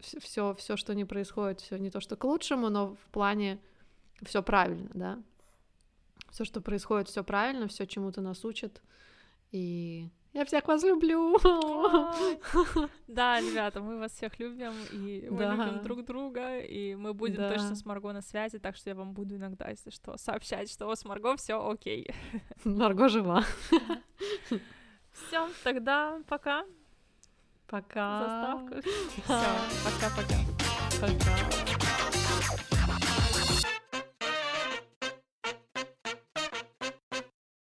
[0.00, 3.58] все, все, что не происходит, все не то, что к лучшему, но в плане
[4.22, 5.22] все правильно, да.
[6.30, 8.82] Все, что происходит, все правильно, все чему-то нас учат.
[9.50, 11.36] И я всех вас люблю.
[13.06, 15.54] Да, ребята, мы вас всех любим, и мы да.
[15.54, 17.48] любим друг друга, и мы будем да.
[17.48, 20.94] точно с Марго на связи, так что я вам буду иногда, если что, сообщать, что
[20.94, 22.08] с Марго все окей.
[22.64, 23.42] Марго жива.
[25.10, 26.64] Все, тогда пока.
[27.68, 28.18] Пока.
[28.20, 28.80] Заставка.
[29.24, 29.44] Все,
[29.84, 30.38] пока-пока.
[31.00, 31.77] Пока.